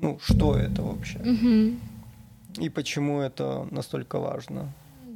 [0.00, 1.18] ну, что это вообще.
[1.18, 2.64] Угу.
[2.64, 4.72] И почему это настолько важно.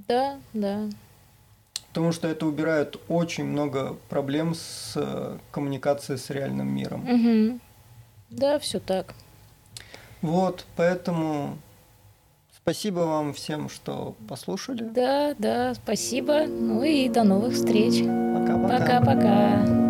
[0.09, 0.89] Да, да.
[1.93, 7.07] Потому что это убирает очень много проблем с э, коммуникацией с реальным миром.
[7.07, 7.61] Угу.
[8.31, 9.15] Да, все так.
[10.23, 11.59] Вот, поэтому
[12.63, 14.85] спасибо вам всем, что послушали.
[14.85, 16.47] Да, да, спасибо.
[16.47, 18.03] Ну и до новых встреч.
[18.03, 18.79] Пока-пока.
[18.79, 19.82] Пока-пока.